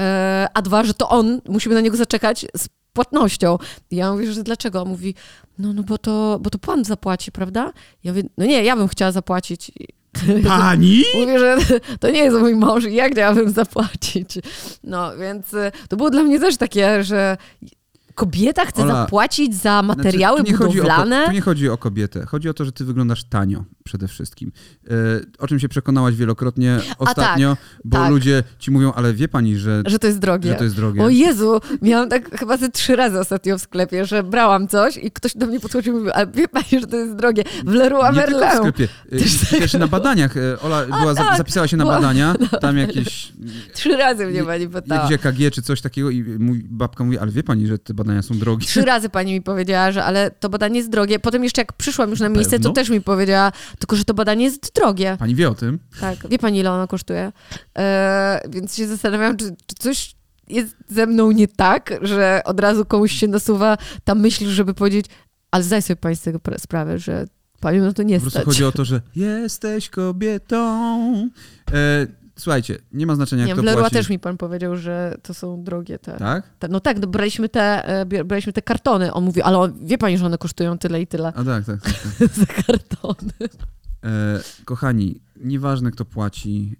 [0.00, 3.58] e, a dwa, że to on, musimy na niego zaczekać z płatnością.
[3.90, 4.84] I ja mówię, że dlaczego?
[4.84, 5.14] Mówi,
[5.58, 7.72] no, no bo, to, bo to pan zapłaci, prawda?
[8.04, 9.72] Ja mówię, no nie, ja bym chciała zapłacić.
[10.46, 11.02] Pani?
[11.20, 11.56] Mówię, że
[12.00, 14.38] to nie jest mój mąż i jak miałabym zapłacić?
[14.84, 17.36] No, więc e, to było dla mnie też takie, że
[18.14, 21.22] Kobieta chce Ola, zapłacić za materiały znaczy, budowlane?
[21.22, 22.26] O, tu nie chodzi o kobietę.
[22.26, 24.52] Chodzi o to, że ty wyglądasz tanio przede wszystkim.
[24.86, 24.90] E,
[25.38, 28.10] o czym się przekonałaś wielokrotnie ostatnio, tak, bo tak.
[28.10, 29.82] ludzie ci mówią, ale wie pani, że...
[29.86, 30.50] Że to jest drogie.
[30.50, 31.02] Że to jest drogie.
[31.02, 35.10] O Jezu, miałam tak chyba ze trzy razy ostatnio w sklepie, że brałam coś i
[35.10, 37.44] ktoś do mnie podchodził i mówił, ale wie pani, że to jest drogie.
[37.64, 38.40] W Leroy Merlin.
[38.50, 38.88] w sklepie.
[39.12, 40.36] E, też, też na badaniach.
[40.36, 43.32] E, Ola była, tak, zapisała się na była, badania, no, tam jakieś...
[43.72, 45.02] Trzy razy mnie pani pytała.
[45.02, 48.03] Jakieś EKG czy coś takiego i mój babka mówi, ale wie pani, że te badania
[48.22, 48.66] są drogie.
[48.66, 51.18] Trzy razy pani mi powiedziała, że ale to badanie jest drogie.
[51.18, 52.70] Potem jeszcze jak przyszłam już na miejsce, Pewno?
[52.70, 55.16] to też mi powiedziała, tylko że to badanie jest drogie.
[55.18, 55.78] Pani wie o tym?
[56.00, 57.32] Tak, wie pani ile ono kosztuje.
[57.78, 60.14] E, więc się zastanawiam, czy, czy coś
[60.48, 65.06] jest ze mną nie tak, że od razu komuś się nasuwa ta myśl, żeby powiedzieć,
[65.50, 67.26] ale zdaj sobie pani z tego sprawę, że
[67.60, 71.30] panią no to nie Po prostu chodzi o to, że jesteś kobietą.
[71.72, 73.96] E, Słuchajcie, nie ma znaczenia, nie, kto w Leroy płaci.
[73.96, 76.16] też mi pan powiedział, że to są drogie te.
[76.16, 76.48] Tak?
[76.58, 79.12] Te, no tak, no braliśmy, te, e, braliśmy te kartony.
[79.12, 81.28] On mówi, ale on, wie pani, że one kosztują tyle i tyle.
[81.28, 81.80] A tak, tak.
[81.82, 82.28] tak, tak.
[82.38, 83.32] Za kartony.
[84.04, 86.76] E, kochani, nieważne kto płaci,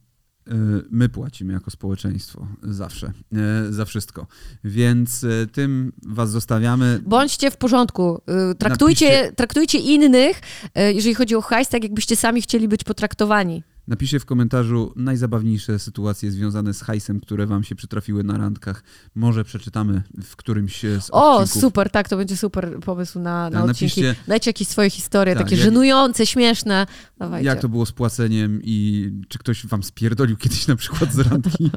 [0.48, 0.52] e,
[0.90, 4.26] my płacimy jako społeczeństwo zawsze, e, za wszystko.
[4.64, 7.00] Więc tym was zostawiamy.
[7.06, 8.20] Bądźcie w porządku.
[8.58, 10.40] Traktujcie, traktujcie innych,
[10.74, 13.62] jeżeli chodzi o hajs, tak jakbyście sami chcieli być potraktowani.
[13.88, 18.82] Napiszcie w komentarzu najzabawniejsze sytuacje związane z hajsem, które wam się przytrafiły na randkach.
[19.14, 21.60] Może przeczytamy w którymś z O, odcinków.
[21.62, 24.02] super, tak, to będzie super pomysł na, na tak, odcinki.
[24.02, 26.86] Napiszcie, Dajcie jakieś swoje historie, tak, takie jak, żenujące, śmieszne.
[27.18, 27.46] Dawajcie.
[27.46, 31.70] Jak to było z płaceniem i czy ktoś wam spierdolił kiedyś na przykład z randki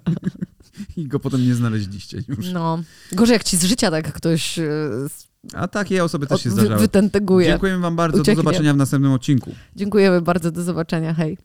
[0.97, 2.51] i go potem nie znaleźliście już.
[2.53, 4.69] No, gorzej jak ci z życia tak ktoś e,
[5.53, 6.79] a takie osoby też się zdarzały.
[6.81, 7.47] Wytenteguje.
[7.47, 8.21] Dziękujemy wam bardzo.
[8.21, 8.43] Ucieknie.
[8.43, 9.55] Do zobaczenia w następnym odcinku.
[9.75, 10.51] Dziękujemy bardzo.
[10.51, 11.13] Do zobaczenia.
[11.13, 11.37] Hej.